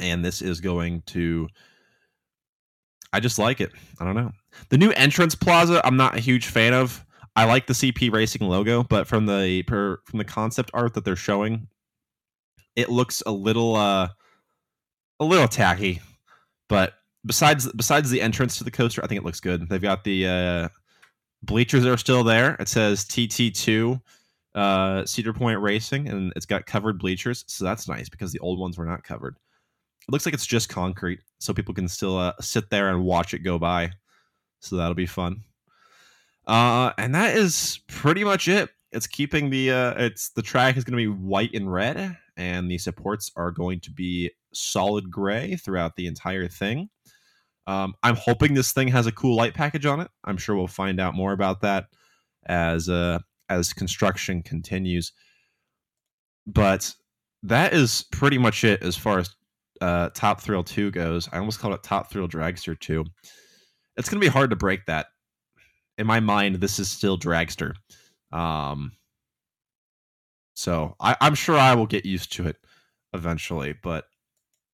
and 0.00 0.24
this 0.24 0.42
is 0.42 0.60
going 0.60 1.02
to. 1.06 1.48
I 3.12 3.20
just 3.20 3.38
like 3.38 3.60
it. 3.60 3.72
I 4.00 4.04
don't 4.04 4.16
know. 4.16 4.32
The 4.68 4.76
new 4.76 4.90
entrance 4.90 5.34
plaza, 5.34 5.80
I'm 5.84 5.96
not 5.96 6.16
a 6.16 6.20
huge 6.20 6.46
fan 6.46 6.74
of. 6.74 7.04
I 7.36 7.44
like 7.44 7.66
the 7.66 7.72
CP 7.72 8.12
Racing 8.12 8.46
logo, 8.46 8.82
but 8.82 9.06
from 9.06 9.26
the 9.26 9.62
per, 9.62 9.98
from 10.04 10.18
the 10.18 10.24
concept 10.24 10.70
art 10.74 10.94
that 10.94 11.04
they're 11.04 11.16
showing, 11.16 11.68
it 12.78 12.88
looks 12.88 13.22
a 13.26 13.32
little 13.32 13.74
uh 13.76 14.08
a 15.20 15.24
little 15.24 15.48
tacky, 15.48 16.00
but 16.68 16.94
besides 17.26 17.70
besides 17.72 18.08
the 18.08 18.22
entrance 18.22 18.56
to 18.58 18.64
the 18.64 18.70
coaster, 18.70 19.02
I 19.02 19.08
think 19.08 19.20
it 19.20 19.24
looks 19.24 19.40
good. 19.40 19.68
They've 19.68 19.82
got 19.82 20.04
the 20.04 20.26
uh, 20.26 20.68
bleachers 21.42 21.84
are 21.84 21.96
still 21.96 22.22
there. 22.22 22.54
It 22.60 22.68
says 22.68 23.04
TT2 23.04 24.00
uh, 24.54 24.58
uh, 24.58 25.06
Cedar 25.06 25.32
Point 25.32 25.60
Racing, 25.60 26.08
and 26.08 26.32
it's 26.36 26.46
got 26.46 26.66
covered 26.66 26.98
bleachers, 27.00 27.44
so 27.48 27.64
that's 27.64 27.88
nice 27.88 28.08
because 28.08 28.32
the 28.32 28.38
old 28.38 28.60
ones 28.60 28.78
were 28.78 28.86
not 28.86 29.02
covered. 29.02 29.36
It 30.08 30.12
looks 30.12 30.24
like 30.24 30.34
it's 30.34 30.46
just 30.46 30.68
concrete, 30.68 31.20
so 31.38 31.52
people 31.52 31.74
can 31.74 31.88
still 31.88 32.16
uh, 32.16 32.32
sit 32.40 32.70
there 32.70 32.90
and 32.90 33.04
watch 33.04 33.34
it 33.34 33.40
go 33.40 33.58
by. 33.58 33.90
So 34.60 34.76
that'll 34.76 34.94
be 34.94 35.06
fun. 35.06 35.42
Uh, 36.46 36.92
and 36.96 37.14
that 37.14 37.36
is 37.36 37.80
pretty 37.88 38.24
much 38.24 38.48
it. 38.48 38.70
It's 38.90 39.06
keeping 39.06 39.50
the 39.50 39.70
uh, 39.70 39.94
it's 39.98 40.30
the 40.30 40.42
track 40.42 40.76
is 40.76 40.84
going 40.84 40.96
to 40.96 41.14
be 41.14 41.22
white 41.22 41.54
and 41.54 41.70
red, 41.70 42.16
and 42.38 42.70
the 42.70 42.78
supports 42.78 43.30
are 43.36 43.50
going 43.50 43.80
to 43.80 43.90
be 43.90 44.30
solid 44.54 45.10
gray 45.10 45.56
throughout 45.56 45.96
the 45.96 46.06
entire 46.06 46.48
thing. 46.48 46.88
Um, 47.66 47.94
I'm 48.02 48.16
hoping 48.16 48.54
this 48.54 48.72
thing 48.72 48.88
has 48.88 49.06
a 49.06 49.12
cool 49.12 49.36
light 49.36 49.52
package 49.52 49.84
on 49.84 50.00
it. 50.00 50.08
I'm 50.24 50.38
sure 50.38 50.56
we'll 50.56 50.68
find 50.68 50.98
out 50.98 51.14
more 51.14 51.32
about 51.32 51.60
that 51.60 51.88
as 52.46 52.88
uh, 52.88 53.18
as 53.50 53.74
construction 53.74 54.42
continues. 54.42 55.12
But 56.46 56.94
that 57.42 57.74
is 57.74 58.06
pretty 58.10 58.38
much 58.38 58.64
it 58.64 58.82
as 58.82 58.96
far 58.96 59.18
as 59.18 59.34
uh, 59.80 60.08
Top 60.14 60.40
Thrill 60.40 60.64
2 60.64 60.90
goes. 60.92 61.28
I 61.30 61.38
almost 61.38 61.60
called 61.60 61.74
it 61.74 61.82
Top 61.82 62.10
Thrill 62.10 62.28
Dragster 62.28 62.78
2. 62.78 63.04
It's 63.96 64.08
going 64.08 64.20
to 64.20 64.24
be 64.24 64.32
hard 64.32 64.50
to 64.50 64.56
break 64.56 64.86
that. 64.86 65.06
In 65.98 66.06
my 66.06 66.20
mind, 66.20 66.56
this 66.56 66.78
is 66.78 66.90
still 66.90 67.18
Dragster. 67.18 67.74
Um, 68.32 68.92
so 70.58 70.96
I, 70.98 71.16
I'm 71.20 71.36
sure 71.36 71.56
I 71.56 71.76
will 71.76 71.86
get 71.86 72.04
used 72.04 72.32
to 72.32 72.48
it 72.48 72.56
eventually, 73.12 73.76
but 73.80 74.06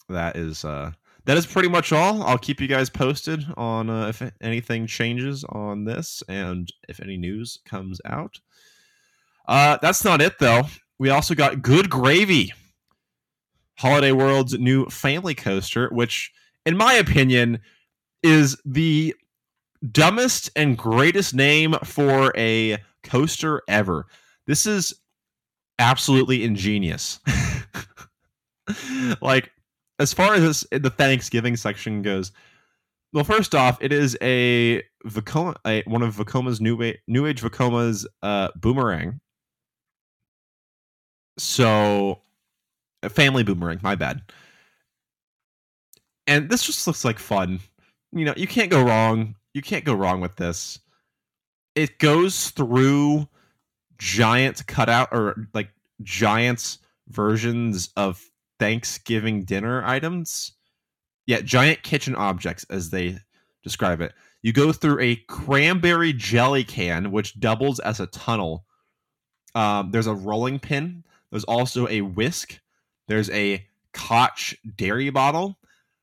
that 0.08 0.34
is 0.34 0.64
uh, 0.64 0.92
that 1.26 1.36
is 1.36 1.44
pretty 1.44 1.68
much 1.68 1.92
all. 1.92 2.22
I'll 2.22 2.38
keep 2.38 2.58
you 2.58 2.66
guys 2.66 2.88
posted 2.88 3.44
on 3.58 3.90
uh, 3.90 4.08
if 4.08 4.22
anything 4.40 4.86
changes 4.86 5.44
on 5.46 5.84
this 5.84 6.22
and 6.26 6.72
if 6.88 7.00
any 7.00 7.18
news 7.18 7.58
comes 7.66 8.00
out. 8.06 8.40
Uh, 9.46 9.76
that's 9.82 10.02
not 10.02 10.22
it 10.22 10.38
though. 10.38 10.62
We 10.98 11.10
also 11.10 11.34
got 11.34 11.60
Good 11.60 11.90
Gravy, 11.90 12.54
Holiday 13.76 14.12
World's 14.12 14.58
new 14.58 14.86
family 14.86 15.34
coaster, 15.34 15.90
which, 15.92 16.32
in 16.64 16.78
my 16.78 16.94
opinion, 16.94 17.60
is 18.22 18.56
the 18.64 19.14
dumbest 19.92 20.48
and 20.56 20.78
greatest 20.78 21.34
name 21.34 21.74
for 21.84 22.32
a 22.38 22.78
coaster 23.02 23.60
ever. 23.68 24.06
This 24.46 24.66
is 24.66 24.94
absolutely 25.78 26.44
ingenious. 26.44 27.20
like, 29.20 29.52
as 29.98 30.12
far 30.12 30.34
as 30.34 30.42
this, 30.42 30.80
the 30.82 30.90
Thanksgiving 30.90 31.56
section 31.56 32.02
goes, 32.02 32.32
well, 33.12 33.24
first 33.24 33.54
off, 33.54 33.78
it 33.80 33.92
is 33.92 34.18
a 34.22 34.82
Vekoma, 35.06 35.54
a, 35.64 35.82
one 35.86 36.02
of 36.02 36.16
Vekoma's 36.16 36.60
new 36.60 36.82
age, 36.82 36.98
new 37.06 37.26
age 37.26 37.42
Vekoma's 37.42 38.06
uh, 38.22 38.48
boomerang. 38.56 39.20
So, 41.38 42.20
a 43.04 43.08
family 43.08 43.44
boomerang. 43.44 43.78
My 43.82 43.94
bad. 43.94 44.22
And 46.26 46.48
this 46.50 46.64
just 46.64 46.86
looks 46.86 47.04
like 47.04 47.18
fun. 47.18 47.60
You 48.12 48.24
know, 48.24 48.34
you 48.36 48.48
can't 48.48 48.70
go 48.70 48.82
wrong. 48.82 49.36
You 49.52 49.62
can't 49.62 49.84
go 49.84 49.94
wrong 49.94 50.20
with 50.20 50.36
this. 50.36 50.80
It 51.76 51.98
goes 51.98 52.50
through 52.50 53.28
giant 53.98 54.66
cutout 54.66 55.08
or 55.12 55.48
like 55.54 55.70
giants 56.02 56.78
versions 57.08 57.90
of 57.96 58.22
Thanksgiving 58.58 59.44
dinner 59.44 59.84
items. 59.84 60.52
Yeah, 61.26 61.40
giant 61.40 61.82
kitchen 61.82 62.14
objects, 62.14 62.64
as 62.68 62.90
they 62.90 63.18
describe 63.62 64.00
it. 64.00 64.12
You 64.42 64.52
go 64.52 64.72
through 64.72 65.00
a 65.00 65.16
cranberry 65.28 66.12
jelly 66.12 66.64
can, 66.64 67.10
which 67.10 67.40
doubles 67.40 67.78
as 67.80 67.98
a 67.98 68.06
tunnel. 68.06 68.66
Um, 69.54 69.90
there's 69.90 70.06
a 70.06 70.14
rolling 70.14 70.58
pin. 70.58 71.04
There's 71.30 71.44
also 71.44 71.88
a 71.88 72.02
whisk. 72.02 72.60
There's 73.08 73.30
a 73.30 73.66
Koch 73.94 74.54
dairy 74.76 75.10
bottle. 75.10 75.58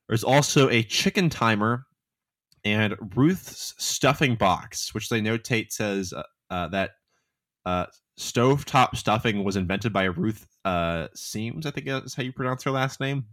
There's 0.08 0.24
also 0.24 0.68
a 0.68 0.82
chicken 0.82 1.30
timer 1.30 1.86
and 2.64 2.96
Ruth's 3.14 3.74
stuffing 3.78 4.34
box, 4.34 4.94
which 4.94 5.08
they 5.08 5.20
notate 5.20 5.72
says 5.72 6.12
uh, 6.12 6.22
uh, 6.50 6.68
that 6.68 6.92
uh, 7.64 7.86
stovetop 8.18 8.96
stuffing 8.96 9.44
was 9.44 9.56
invented 9.56 9.92
by 9.92 10.04
Ruth 10.04 10.46
uh, 10.64 11.08
Siems, 11.16 11.66
I 11.66 11.70
think 11.70 11.86
is 11.88 12.14
how 12.14 12.22
you 12.22 12.32
pronounce 12.32 12.62
her 12.64 12.70
last 12.70 13.00
name, 13.00 13.26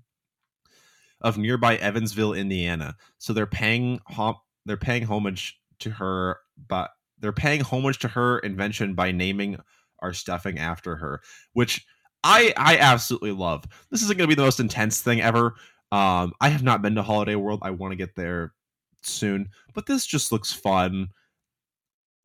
of 1.21 1.37
nearby 1.37 1.75
Evansville, 1.77 2.33
Indiana. 2.33 2.95
So 3.17 3.33
they're 3.33 3.45
paying 3.45 3.99
hom- 4.07 4.39
they're 4.65 4.77
paying 4.77 5.03
homage 5.03 5.59
to 5.79 5.89
her, 5.91 6.39
but 6.67 6.91
they're 7.19 7.31
paying 7.31 7.61
homage 7.61 7.99
to 7.99 8.07
her 8.07 8.39
invention 8.39 8.95
by 8.95 9.11
naming 9.11 9.57
our 9.99 10.13
stuffing 10.13 10.57
after 10.57 10.95
her, 10.95 11.21
which 11.53 11.85
I 12.23 12.53
I 12.57 12.77
absolutely 12.77 13.31
love. 13.31 13.65
This 13.91 14.01
isn't 14.03 14.17
going 14.17 14.29
to 14.29 14.35
be 14.35 14.39
the 14.39 14.45
most 14.45 14.59
intense 14.59 15.01
thing 15.01 15.21
ever. 15.21 15.55
Um, 15.91 16.33
I 16.39 16.49
have 16.49 16.63
not 16.63 16.81
been 16.81 16.95
to 16.95 17.03
Holiday 17.03 17.35
World. 17.35 17.59
I 17.63 17.71
want 17.71 17.91
to 17.91 17.97
get 17.97 18.15
there 18.15 18.53
soon, 19.01 19.49
but 19.73 19.85
this 19.85 20.05
just 20.05 20.31
looks 20.31 20.53
fun. 20.53 21.09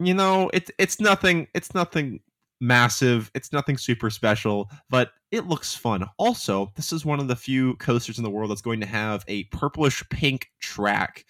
You 0.00 0.14
know, 0.14 0.50
it's 0.52 0.70
it's 0.78 1.00
nothing. 1.00 1.46
It's 1.54 1.74
nothing 1.74 2.20
massive. 2.60 3.30
It's 3.34 3.52
nothing 3.52 3.76
super 3.76 4.10
special, 4.10 4.70
but 4.90 5.10
it 5.30 5.46
looks 5.46 5.74
fun. 5.74 6.04
Also, 6.18 6.72
this 6.76 6.92
is 6.92 7.04
one 7.04 7.20
of 7.20 7.28
the 7.28 7.36
few 7.36 7.74
coasters 7.76 8.18
in 8.18 8.24
the 8.24 8.30
world 8.30 8.50
that's 8.50 8.62
going 8.62 8.80
to 8.80 8.86
have 8.86 9.24
a 9.28 9.44
purplish 9.44 10.02
pink 10.10 10.48
track. 10.60 11.24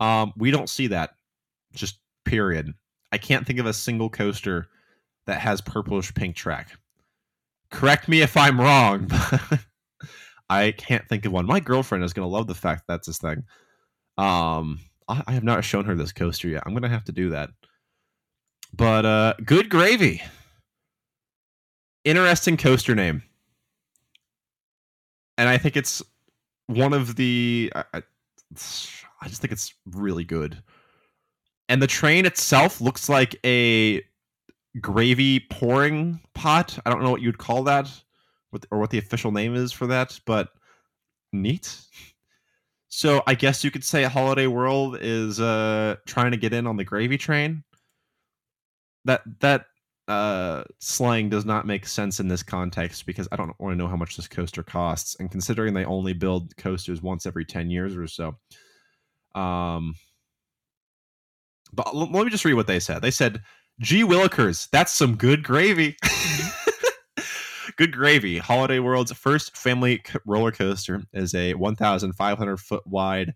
Um, 0.00 0.32
we 0.36 0.50
don't 0.50 0.68
see 0.68 0.88
that. 0.88 1.10
Just 1.72 1.98
period. 2.24 2.72
I 3.12 3.18
can't 3.18 3.46
think 3.46 3.58
of 3.58 3.66
a 3.66 3.72
single 3.72 4.10
coaster 4.10 4.68
that 5.26 5.40
has 5.40 5.60
purplish 5.60 6.12
pink 6.14 6.36
track. 6.36 6.72
Correct 7.70 8.08
me 8.08 8.20
if 8.20 8.36
I'm 8.36 8.60
wrong, 8.60 9.10
I 10.50 10.72
can't 10.72 11.08
think 11.08 11.24
of 11.24 11.32
one. 11.32 11.46
My 11.46 11.60
girlfriend 11.60 12.04
is 12.04 12.12
going 12.12 12.26
to 12.26 12.32
love 12.32 12.46
the 12.46 12.54
fact 12.54 12.84
that's 12.86 13.06
this 13.06 13.18
thing. 13.18 13.44
Um, 14.18 14.78
I, 15.08 15.22
I 15.26 15.32
have 15.32 15.44
not 15.44 15.64
shown 15.64 15.86
her 15.86 15.94
this 15.94 16.12
coaster 16.12 16.48
yet. 16.48 16.62
I'm 16.66 16.72
going 16.72 16.82
to 16.82 16.88
have 16.88 17.04
to 17.04 17.12
do 17.12 17.30
that. 17.30 17.50
But 18.74 19.04
uh, 19.04 19.34
good 19.44 19.68
gravy. 19.68 20.22
Interesting 22.04 22.56
coaster 22.56 22.94
name. 22.94 23.22
And 25.38 25.48
I 25.48 25.58
think 25.58 25.76
it's 25.76 26.02
one 26.66 26.92
of 26.92 27.16
the. 27.16 27.72
I, 27.74 27.84
I, 29.20 29.28
just 29.28 29.40
think 29.40 29.52
it's 29.52 29.74
really 29.86 30.24
good. 30.24 30.62
And 31.68 31.80
the 31.80 31.86
train 31.86 32.26
itself 32.26 32.80
looks 32.80 33.08
like 33.08 33.36
a 33.44 34.02
gravy 34.80 35.40
pouring 35.50 36.20
pot. 36.34 36.78
I 36.84 36.90
don't 36.90 37.02
know 37.02 37.10
what 37.10 37.22
you'd 37.22 37.38
call 37.38 37.62
that, 37.64 37.88
or 38.70 38.78
what 38.78 38.90
the 38.90 38.98
official 38.98 39.32
name 39.32 39.54
is 39.54 39.72
for 39.72 39.86
that, 39.86 40.18
but 40.26 40.48
neat. 41.32 41.78
So 42.88 43.22
I 43.26 43.34
guess 43.34 43.64
you 43.64 43.70
could 43.70 43.84
say 43.84 44.02
Holiday 44.04 44.46
World 44.46 44.98
is 45.00 45.40
uh, 45.40 45.96
trying 46.06 46.32
to 46.32 46.36
get 46.36 46.52
in 46.52 46.66
on 46.66 46.76
the 46.76 46.84
gravy 46.84 47.16
train. 47.16 47.64
That 49.04 49.22
that 49.40 49.66
uh, 50.08 50.64
slang 50.78 51.28
does 51.28 51.44
not 51.44 51.66
make 51.66 51.86
sense 51.86 52.20
in 52.20 52.28
this 52.28 52.42
context 52.42 53.06
because 53.06 53.28
I 53.32 53.36
don't 53.36 53.58
want 53.58 53.72
to 53.72 53.76
know 53.76 53.88
how 53.88 53.96
much 53.96 54.16
this 54.16 54.28
coaster 54.28 54.62
costs, 54.62 55.16
and 55.18 55.30
considering 55.30 55.74
they 55.74 55.84
only 55.84 56.12
build 56.12 56.56
coasters 56.56 57.02
once 57.02 57.26
every 57.26 57.44
ten 57.44 57.70
years 57.70 57.96
or 57.96 58.06
so. 58.06 58.36
Um, 59.34 59.94
but 61.72 61.86
l- 61.88 62.10
let 62.10 62.24
me 62.24 62.30
just 62.30 62.44
read 62.44 62.54
what 62.54 62.66
they 62.66 62.80
said. 62.80 63.02
They 63.02 63.10
said, 63.10 63.42
"Gee 63.80 64.02
Willikers, 64.04 64.68
that's 64.70 64.92
some 64.92 65.16
good 65.16 65.42
gravy." 65.42 65.96
good 67.76 67.92
gravy. 67.92 68.38
Holiday 68.38 68.78
World's 68.78 69.12
first 69.12 69.56
family 69.56 70.02
roller 70.26 70.52
coaster 70.52 71.02
is 71.12 71.34
a 71.34 71.54
1,500 71.54 72.56
foot 72.58 72.86
wide 72.86 73.34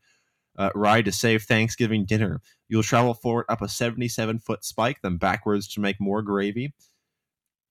uh, 0.58 0.70
ride 0.74 1.04
to 1.04 1.12
save 1.12 1.42
Thanksgiving 1.42 2.04
dinner. 2.04 2.40
You'll 2.68 2.82
travel 2.82 3.14
forward 3.14 3.46
up 3.48 3.62
a 3.62 3.68
77 3.68 4.38
foot 4.40 4.64
spike, 4.64 4.98
then 5.02 5.16
backwards 5.16 5.68
to 5.68 5.80
make 5.80 6.00
more 6.00 6.22
gravy 6.22 6.74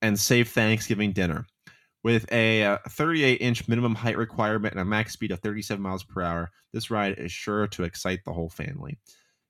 and 0.01 0.19
save 0.19 0.49
Thanksgiving 0.49 1.11
dinner. 1.11 1.47
With 2.03 2.31
a 2.31 2.63
uh, 2.63 2.77
38 2.89 3.41
inch 3.41 3.67
minimum 3.67 3.95
height 3.95 4.17
requirement 4.17 4.73
and 4.73 4.81
a 4.81 4.85
max 4.85 5.13
speed 5.13 5.31
of 5.31 5.39
37 5.39 5.81
miles 5.81 6.03
per 6.03 6.21
hour, 6.21 6.51
this 6.71 6.91
ride 6.91 7.17
is 7.17 7.31
sure 7.31 7.67
to 7.67 7.83
excite 7.83 8.23
the 8.23 8.33
whole 8.33 8.49
family. 8.49 8.99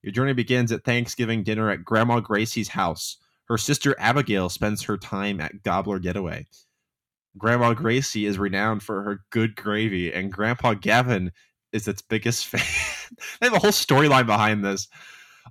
Your 0.01 0.13
journey 0.13 0.33
begins 0.33 0.71
at 0.71 0.83
Thanksgiving 0.83 1.43
dinner 1.43 1.69
at 1.69 1.83
Grandma 1.83 2.21
Gracie's 2.21 2.69
house. 2.69 3.17
Her 3.45 3.57
sister 3.57 3.95
Abigail 3.99 4.49
spends 4.49 4.83
her 4.83 4.97
time 4.97 5.41
at 5.41 5.63
Gobbler 5.63 5.99
Getaway. 5.99 6.45
Grandma 7.37 7.73
Gracie 7.73 8.25
is 8.25 8.39
renowned 8.39 8.83
for 8.83 9.03
her 9.03 9.25
good 9.29 9.55
gravy, 9.55 10.13
and 10.13 10.31
Grandpa 10.31 10.75
Gavin 10.75 11.31
is 11.75 11.87
its 11.87 12.01
biggest 12.01 12.45
fan. 12.47 12.61
they 13.39 13.47
have 13.47 13.55
a 13.55 13.59
whole 13.59 13.71
storyline 13.71 14.25
behind 14.25 14.63
this. 14.63 14.87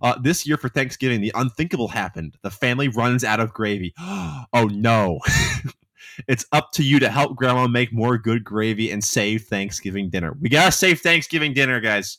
Uh, 0.02 0.18
this 0.20 0.46
year 0.46 0.56
for 0.56 0.68
Thanksgiving, 0.68 1.20
the 1.20 1.32
unthinkable 1.36 1.88
happened. 1.88 2.36
The 2.42 2.50
family 2.50 2.88
runs 2.88 3.22
out 3.22 3.38
of 3.38 3.52
gravy. 3.52 3.94
oh 3.98 4.68
no. 4.72 5.20
it's 6.28 6.46
up 6.52 6.72
to 6.72 6.82
you 6.82 6.98
to 6.98 7.08
help 7.08 7.36
grandma 7.36 7.68
make 7.68 7.92
more 7.92 8.18
good 8.18 8.42
gravy 8.42 8.90
and 8.90 9.04
save 9.04 9.44
Thanksgiving 9.44 10.10
dinner. 10.10 10.36
We 10.40 10.48
gotta 10.48 10.72
save 10.72 11.00
Thanksgiving 11.00 11.52
dinner, 11.54 11.80
guys, 11.80 12.18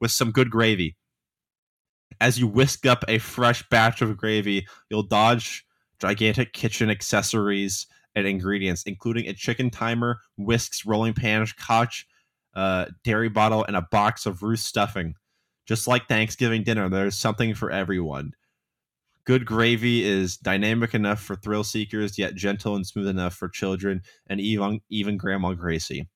with 0.00 0.10
some 0.12 0.30
good 0.30 0.50
gravy. 0.50 0.96
As 2.20 2.38
you 2.38 2.46
whisk 2.46 2.86
up 2.86 3.04
a 3.08 3.18
fresh 3.18 3.68
batch 3.68 4.00
of 4.00 4.16
gravy, 4.16 4.66
you'll 4.90 5.02
dodge 5.02 5.64
gigantic 6.00 6.52
kitchen 6.52 6.88
accessories 6.88 7.86
and 8.14 8.26
ingredients, 8.26 8.84
including 8.84 9.26
a 9.26 9.32
chicken 9.32 9.70
timer, 9.70 10.20
whisks, 10.36 10.84
rolling 10.84 11.14
pan, 11.14 11.46
scotch, 11.46 12.06
uh, 12.54 12.86
dairy 13.04 13.28
bottle, 13.28 13.64
and 13.64 13.76
a 13.76 13.86
box 13.90 14.26
of 14.26 14.42
Ruth 14.42 14.60
stuffing. 14.60 15.14
Just 15.66 15.86
like 15.86 16.08
Thanksgiving 16.08 16.64
dinner, 16.64 16.88
there's 16.88 17.16
something 17.16 17.54
for 17.54 17.70
everyone. 17.70 18.32
Good 19.24 19.46
gravy 19.46 20.02
is 20.04 20.36
dynamic 20.36 20.94
enough 20.94 21.20
for 21.20 21.36
thrill 21.36 21.62
seekers, 21.62 22.18
yet 22.18 22.34
gentle 22.34 22.74
and 22.74 22.84
smooth 22.84 23.06
enough 23.06 23.34
for 23.34 23.48
children 23.48 24.02
and 24.26 24.40
even 24.40 24.80
even 24.90 25.16
Grandma 25.16 25.54
Gracie. 25.54 26.08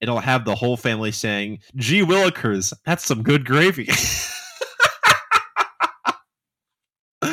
It'll 0.00 0.20
have 0.20 0.44
the 0.44 0.54
whole 0.54 0.78
family 0.78 1.12
saying, 1.12 1.58
"Gee 1.76 2.00
Willikers, 2.02 2.72
that's 2.86 3.04
some 3.04 3.22
good 3.22 3.44
gravy." 3.44 3.88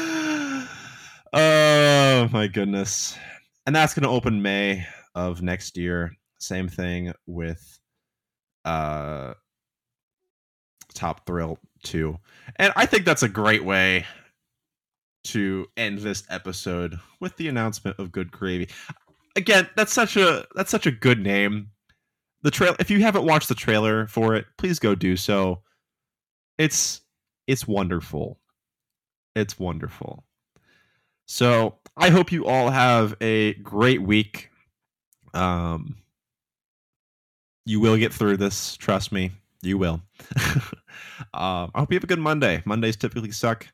oh 1.34 2.28
my 2.32 2.48
goodness! 2.48 3.18
And 3.66 3.74
that's 3.74 3.94
going 3.94 4.04
to 4.04 4.10
open 4.10 4.42
May 4.42 4.86
of 5.16 5.42
next 5.42 5.78
year. 5.78 6.12
Same 6.40 6.68
thing 6.68 7.14
with 7.26 7.80
uh 8.66 9.34
Top 10.94 11.26
Thrill 11.26 11.58
2. 11.84 12.18
And 12.58 12.74
I 12.76 12.86
think 12.86 13.06
that's 13.06 13.24
a 13.24 13.30
great 13.30 13.66
way 13.66 14.06
to 15.26 15.66
end 15.78 16.00
this 16.00 16.24
episode 16.30 17.00
with 17.20 17.36
the 17.38 17.48
announcement 17.48 17.98
of 18.00 18.12
Good 18.12 18.32
Gravy. 18.32 18.70
Again, 19.36 19.70
that's 19.76 19.94
such 19.94 20.18
a 20.18 20.46
that's 20.56 20.70
such 20.72 20.86
a 20.86 20.92
good 20.92 21.20
name. 21.20 21.70
The 22.44 22.52
trail 22.52 22.76
if 22.80 22.92
you 22.92 23.02
haven't 23.02 23.26
watched 23.26 23.48
the 23.48 23.56
trailer 23.56 24.08
for 24.08 24.36
it, 24.36 24.46
please 24.58 24.80
go 24.80 24.96
do 24.96 25.16
so. 25.16 25.62
It's 26.58 27.02
it's 27.48 27.68
wonderful. 27.68 28.40
It's 29.36 29.58
wonderful. 29.58 30.26
So, 31.26 31.80
I 31.98 32.10
hope 32.10 32.32
you 32.32 32.46
all 32.46 32.70
have 32.70 33.16
a 33.22 33.54
great 33.56 34.02
week. 34.02 34.50
Um 35.34 36.03
you 37.66 37.80
will 37.80 37.98
get 37.98 38.14
through 38.14 38.38
this, 38.38 38.76
trust 38.78 39.12
me. 39.12 39.32
You 39.62 39.78
will. 39.78 40.02
um, 41.34 41.72
I 41.74 41.80
hope 41.80 41.92
you 41.92 41.96
have 41.96 42.04
a 42.04 42.08
good 42.08 42.20
Monday. 42.20 42.62
Mondays 42.66 42.98
typically 42.98 43.32
suck, 43.32 43.66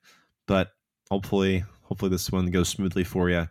but 0.48 0.70
hopefully, 1.10 1.64
hopefully 1.82 2.12
this 2.12 2.32
one 2.32 2.52
goes 2.52 2.70
smoothly 2.70 3.04
for 3.04 3.30
you 3.30 3.48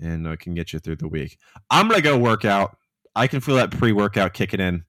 and 0.00 0.26
uh, 0.26 0.36
can 0.36 0.54
get 0.54 0.72
you 0.72 0.78
through 0.78 0.96
the 0.96 1.08
week. 1.08 1.38
I'm 1.70 1.88
gonna 1.88 2.02
go 2.02 2.18
work 2.18 2.44
out. 2.44 2.76
I 3.16 3.26
can 3.26 3.40
feel 3.40 3.56
that 3.56 3.70
pre-workout 3.70 4.34
kicking 4.34 4.60
in. 4.60 4.84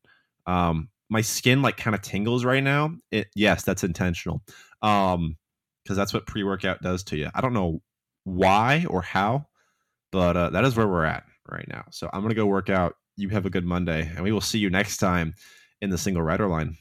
Um, 0.46 0.90
my 1.10 1.22
skin 1.22 1.62
like 1.62 1.78
kind 1.78 1.96
of 1.96 2.02
tingles 2.02 2.46
right 2.46 2.64
now. 2.64 2.92
It 3.12 3.28
yes, 3.36 3.64
that's 3.64 3.84
intentional. 3.84 4.42
Um, 4.82 5.38
because 5.84 5.98
that's 5.98 6.14
what 6.14 6.28
pre-workout 6.28 6.82
does 6.82 7.04
to 7.06 7.18
you. 7.18 7.30
I 7.34 7.42
don't 7.42 7.54
know 7.54 7.82
why 8.24 8.86
or 8.88 9.02
how, 9.02 9.48
but 10.12 10.38
uh, 10.38 10.50
that 10.52 10.64
is 10.64 10.76
where 10.76 10.88
we're 10.88 11.06
at 11.06 11.24
right 11.50 11.68
now. 11.68 11.86
So 11.92 12.10
I'm 12.12 12.22
gonna 12.22 12.36
go 12.36 12.46
work 12.46 12.70
out. 12.70 12.96
You 13.18 13.30
have 13.30 13.46
a 13.46 13.50
good 13.50 13.66
Monday, 13.66 14.10
and 14.16 14.24
we 14.24 14.32
will 14.32 14.42
see 14.42 14.60
you 14.60 14.70
next 14.70 14.98
time 14.98 15.36
in 15.82 15.90
the 15.90 15.98
single 15.98 16.24
rider 16.24 16.48
line. 16.48 16.78